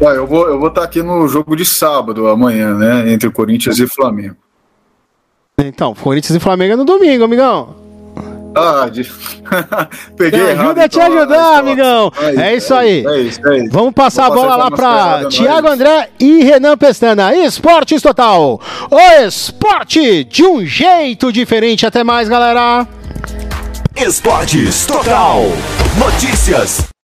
[0.00, 3.86] Eu vou eu vou estar aqui no jogo de sábado amanhã, né, entre Corinthians e
[3.86, 4.36] Flamengo.
[5.58, 7.87] Então, Corinthians e Flamengo é no domingo, amigão.
[8.54, 9.04] Ah, de...
[10.16, 10.66] peguei Me errado.
[10.66, 12.12] ajuda a te então, ajudar, ah, amigão.
[12.36, 13.06] É isso aí.
[13.06, 13.70] É isso, é isso.
[13.70, 17.34] Vamos passar Vou a bola lá para Tiago André e Renan Pestana.
[17.34, 18.60] Esportes Total.
[18.90, 21.86] O esporte de um jeito diferente.
[21.86, 22.86] Até mais, galera.
[23.96, 25.42] Esportes Total.
[25.98, 26.88] Notícias.